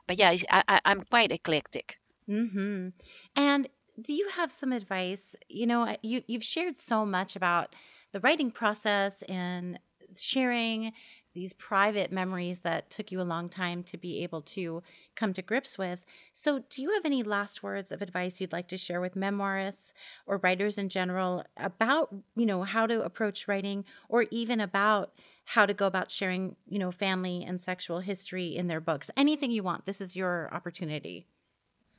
But 0.08 0.18
yeah, 0.18 0.36
I, 0.50 0.80
am 0.86 1.02
quite 1.02 1.32
eclectic. 1.32 2.00
Mm-hmm. 2.30 2.90
And 3.36 3.70
do 4.02 4.14
you 4.14 4.30
have 4.36 4.52
some 4.52 4.72
advice? 4.72 5.36
You 5.50 5.68
know, 5.68 5.96
you 6.02 6.22
you've 6.28 6.44
shared 6.44 6.78
so 6.78 7.06
much 7.06 7.36
about 7.36 7.76
the 8.12 8.20
writing 8.20 8.52
process 8.52 9.24
and 9.24 9.80
sharing 10.16 10.94
these 11.38 11.54
private 11.54 12.12
memories 12.12 12.62
that 12.62 12.90
took 12.90 13.12
you 13.12 13.22
a 13.22 13.34
long 13.36 13.48
time 13.48 13.84
to 13.84 13.96
be 13.96 14.24
able 14.24 14.42
to 14.42 14.82
come 15.16 15.34
to 15.36 15.42
grips 15.44 15.78
with. 15.78 16.04
So, 16.34 16.64
do 16.68 16.82
you 16.82 16.94
have 16.94 17.06
any 17.06 17.22
last 17.22 17.62
words 17.62 17.92
of 17.92 18.02
advice 18.02 18.42
you'd 18.42 18.52
like 18.52 18.68
to 18.70 18.78
share 18.78 19.00
with 19.00 19.14
memoirists 19.14 19.94
or 20.26 20.38
writers 20.38 20.80
in 20.80 20.90
general 20.90 21.46
about, 21.56 22.12
you 22.36 22.48
know, 22.48 22.64
how 22.64 22.88
to 22.88 23.04
approach 23.04 23.48
writing 23.48 23.86
or 24.10 24.26
even 24.32 24.60
about 24.60 25.14
how 25.46 25.68
to 25.68 25.76
go 25.76 25.86
about 25.86 26.10
sharing, 26.10 26.56
you 26.68 26.80
know, 26.80 26.92
family 26.92 27.46
and 27.46 27.62
sexual 27.62 28.00
history 28.00 28.56
in 28.56 28.66
their 28.66 28.82
books? 28.82 29.12
Anything 29.16 29.52
you 29.52 29.62
want. 29.62 29.86
This 29.86 30.02
is 30.02 30.16
your 30.16 30.52
opportunity. 30.52 31.28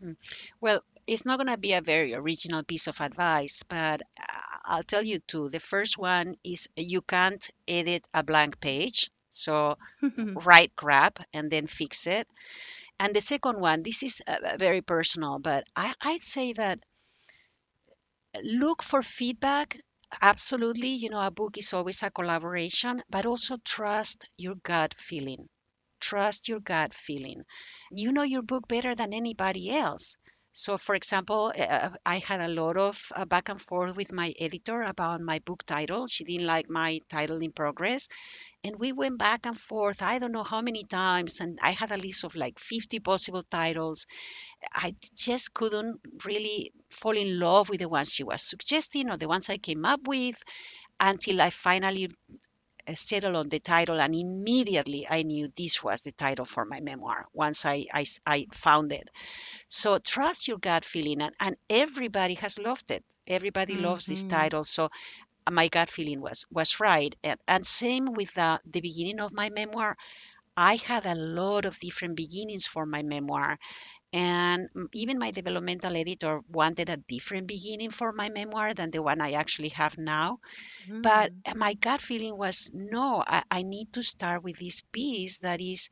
Hmm. 0.03 0.15
Well, 0.61 0.83
it's 1.07 1.25
not 1.25 1.39
going 1.39 1.47
to 1.47 1.57
be 1.57 1.75
a 1.75 1.81
very 1.81 2.13
original 2.13 2.65
piece 2.65 2.89
of 2.89 3.01
advice, 3.01 3.63
but 3.69 4.03
I'll 4.65 4.83
tell 4.83 5.05
you 5.05 5.21
two. 5.21 5.49
The 5.49 5.61
first 5.61 5.97
one 5.97 6.35
is 6.43 6.69
you 6.75 7.03
can't 7.03 7.49
edit 7.69 8.05
a 8.13 8.25
blank 8.25 8.59
page. 8.59 9.11
So 9.31 9.77
write 10.47 10.75
grab 10.77 11.21
and 11.33 11.51
then 11.51 11.67
fix 11.67 12.07
it. 12.07 12.29
And 13.01 13.15
the 13.15 13.21
second 13.23 13.61
one, 13.61 13.83
this 13.83 14.03
is 14.03 14.23
uh, 14.27 14.57
very 14.59 14.83
personal, 14.83 15.39
but 15.41 15.65
I, 15.77 15.95
I'd 16.03 16.23
say 16.23 16.53
that 16.55 16.81
look 18.43 18.83
for 18.83 19.03
feedback. 19.03 19.79
Absolutely, 20.23 20.89
you 20.89 21.11
know, 21.11 21.21
a 21.21 21.31
book 21.31 21.59
is 21.59 21.73
always 21.75 22.03
a 22.03 22.11
collaboration, 22.11 23.03
but 23.11 23.27
also 23.27 23.57
trust 23.65 24.27
your 24.39 24.55
gut 24.57 24.95
feeling. 24.95 25.49
Trust 26.01 26.49
your 26.49 26.61
gut 26.61 26.95
feeling. 26.95 27.45
You 27.91 28.13
know 28.13 28.23
your 28.23 28.43
book 28.43 28.69
better 28.69 28.95
than 28.95 29.13
anybody 29.13 29.71
else. 29.71 30.17
So, 30.53 30.79
for 30.79 30.95
example, 30.95 31.53
uh, 31.59 31.91
I 32.07 32.19
had 32.19 32.41
a 32.41 32.49
lot 32.49 32.77
of 32.79 33.13
uh, 33.15 33.25
back 33.27 33.49
and 33.51 33.61
forth 33.61 33.95
with 33.97 34.13
my 34.13 34.35
editor 34.41 34.83
about 34.83 35.21
my 35.21 35.39
book 35.41 35.65
title. 35.67 36.07
She 36.07 36.25
didn't 36.25 36.47
like 36.47 36.71
my 36.71 37.01
title 37.11 37.39
in 37.39 37.53
progress. 37.53 38.09
And 38.65 38.77
we 38.77 38.93
went 38.93 39.19
back 39.19 39.47
and 39.47 39.57
forth, 39.57 40.03
I 40.03 40.19
don't 40.19 40.33
know 40.33 40.43
how 40.43 40.61
many 40.61 40.85
times. 40.85 41.41
And 41.41 41.59
I 41.63 41.71
had 41.71 41.93
a 41.93 41.97
list 41.97 42.25
of 42.25 42.35
like 42.35 42.59
50 42.59 42.99
possible 43.01 43.43
titles. 43.43 44.07
I 44.75 44.95
just 45.17 45.55
couldn't 45.55 46.01
really 46.25 46.73
fall 46.91 47.17
in 47.17 47.39
love 47.39 47.69
with 47.69 47.79
the 47.79 47.89
ones 47.89 48.11
she 48.11 48.25
was 48.25 48.43
suggesting 48.43 49.11
or 49.11 49.17
the 49.17 49.29
ones 49.29 49.49
I 49.49 49.59
came 49.59 49.85
up 49.85 50.01
with 50.07 50.43
until 50.99 51.41
I 51.41 51.51
finally 51.51 52.09
settled 52.95 53.37
on 53.37 53.49
the 53.49 53.61
title. 53.61 54.01
And 54.01 54.15
immediately 54.15 55.07
I 55.09 55.23
knew 55.23 55.49
this 55.57 55.83
was 55.83 56.03
the 56.03 56.13
title 56.13 56.45
for 56.45 56.65
my 56.65 56.81
memoir 56.81 57.27
once 57.33 57.65
I, 57.65 57.87
I, 57.93 58.07
I 58.27 58.47
found 58.53 58.93
it. 58.93 59.09
So 59.69 59.99
trust 59.99 60.49
your 60.49 60.59
gut 60.59 60.85
feeling. 60.85 61.23
And, 61.23 61.35
and 61.41 61.57
everybody 61.69 62.35
has 62.35 62.59
loved 62.59 62.91
it. 62.91 63.05
Everybody 63.27 63.75
mm-hmm. 63.75 63.85
loves 63.85 64.07
this 64.07 64.25
title. 64.25 64.65
So 64.65 64.89
my 65.51 65.69
gut 65.69 65.91
feeling 65.91 66.21
was 66.21 66.47
was 66.51 66.81
right. 66.81 67.15
And, 67.25 67.39
and 67.49 67.67
same 67.67 68.07
with 68.07 68.35
the, 68.35 68.61
the 68.71 68.81
beginning 68.81 69.21
of 69.21 69.33
my 69.33 69.51
memoir. 69.51 69.97
I 70.57 70.77
had 70.77 71.07
a 71.07 71.15
lot 71.15 71.65
of 71.67 71.79
different 71.81 72.17
beginnings 72.17 72.67
for 72.67 72.87
my 72.87 73.03
memoir. 73.03 73.59
And 74.13 74.69
even 74.95 75.19
my 75.19 75.31
developmental 75.33 75.97
editor 75.97 76.41
wanted 76.49 76.89
a 76.91 76.97
different 76.97 77.47
beginning 77.49 77.91
for 77.91 78.13
my 78.13 78.29
memoir 78.31 78.75
than 78.75 78.91
the 78.91 79.03
one 79.03 79.21
I 79.21 79.33
actually 79.33 79.71
have 79.71 79.99
now. 79.99 80.41
Mm. 80.89 81.03
But 81.03 81.33
my 81.57 81.75
gut 81.75 82.01
feeling 82.01 82.37
was 82.37 82.71
no, 82.75 83.23
I, 83.27 83.43
I 83.51 83.63
need 83.63 83.93
to 83.95 84.03
start 84.03 84.43
with 84.45 84.59
this 84.59 84.83
piece 84.93 85.39
that 85.41 85.61
is 85.61 85.91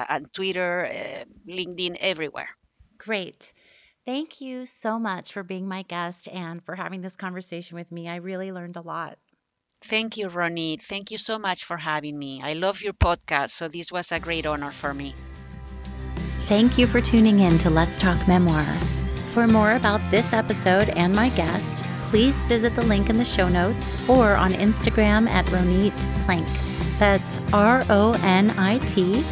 and 0.09 0.33
Twitter, 0.33 0.87
uh, 0.87 1.25
LinkedIn, 1.47 1.97
everywhere. 1.99 2.49
Great. 2.97 3.53
Thank 4.05 4.39
you 4.39 4.67
so 4.67 4.99
much 4.99 5.33
for 5.33 5.41
being 5.41 5.67
my 5.67 5.81
guest 5.81 6.27
and 6.27 6.63
for 6.63 6.75
having 6.75 7.01
this 7.01 7.15
conversation 7.15 7.75
with 7.75 7.91
me. 7.91 8.07
I 8.07 8.17
really 8.17 8.51
learned 8.51 8.75
a 8.75 8.81
lot. 8.81 9.17
Thank 9.83 10.17
you, 10.17 10.27
Ronit. 10.27 10.81
Thank 10.83 11.09
you 11.09 11.17
so 11.17 11.39
much 11.39 11.63
for 11.63 11.75
having 11.75 12.17
me. 12.17 12.41
I 12.43 12.53
love 12.53 12.81
your 12.81 12.93
podcast, 12.93 13.49
so 13.49 13.67
this 13.67 13.91
was 13.91 14.11
a 14.11 14.19
great 14.19 14.45
honor 14.45 14.71
for 14.71 14.93
me. 14.93 15.15
Thank 16.45 16.77
you 16.77 16.85
for 16.85 17.01
tuning 17.01 17.39
in 17.39 17.57
to 17.59 17.71
Let's 17.71 17.97
Talk 17.97 18.27
Memoir. 18.27 18.63
For 19.33 19.47
more 19.47 19.73
about 19.73 20.01
this 20.11 20.33
episode 20.33 20.89
and 20.89 21.15
my 21.15 21.29
guest, 21.29 21.77
please 22.09 22.43
visit 22.43 22.75
the 22.75 22.83
link 22.83 23.09
in 23.09 23.17
the 23.17 23.25
show 23.25 23.49
notes 23.49 24.07
or 24.07 24.35
on 24.35 24.51
Instagram 24.51 25.27
at 25.27 25.45
Ronit 25.47 25.97
Plank. 26.25 26.47
That's 26.99 27.39
R 27.51 27.83
O 27.89 28.13
N 28.21 28.51
I 28.51 28.77
T 28.85 29.23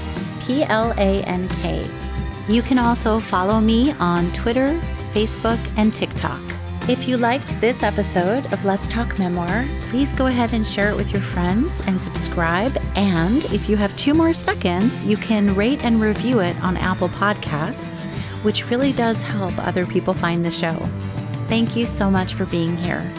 P 0.42 0.64
L 0.64 0.92
A 0.98 1.24
N 1.24 1.48
K. 1.62 2.03
You 2.48 2.62
can 2.62 2.78
also 2.78 3.20
follow 3.20 3.62
me 3.62 3.94
on 3.94 4.32
Twitter, 4.34 4.80
Facebook, 5.14 5.60
and 5.78 5.94
TikTok. 5.94 6.42
If 6.90 7.08
you 7.08 7.16
liked 7.16 7.62
this 7.62 7.82
episode 7.82 8.52
of 8.52 8.66
Let's 8.66 8.90
Talk 8.90 9.18
Memoir, 9.18 9.66
please 9.84 10.14
go 10.14 10.26
ahead 10.26 10.52
and 10.52 10.68
share 10.68 10.90
it 10.90 10.98
with 10.98 11.14
your 11.14 11.22
friends 11.22 11.82
and 11.88 12.02
subscribe. 12.02 12.78
And 12.96 13.46
if 13.46 13.70
you 13.70 13.78
have 13.78 13.96
two 13.96 14.14
more 14.14 14.34
seconds, 14.34 15.06
you 15.06 15.16
can 15.16 15.56
rate 15.56 15.86
and 15.86 16.02
review 16.02 16.42
it 16.42 16.58
on 16.58 16.76
Apple 16.76 17.08
Podcasts, 17.08 18.06
which 18.44 18.70
really 18.70 18.92
does 18.92 19.22
help 19.22 19.58
other 19.60 19.86
people 19.86 20.14
find 20.14 20.44
the 20.44 20.52
show. 20.52 20.76
Thank 21.48 21.78
you 21.78 21.86
so 21.86 22.12
much 22.12 22.34
for 22.34 22.46
being 22.48 22.76
here. 22.76 23.10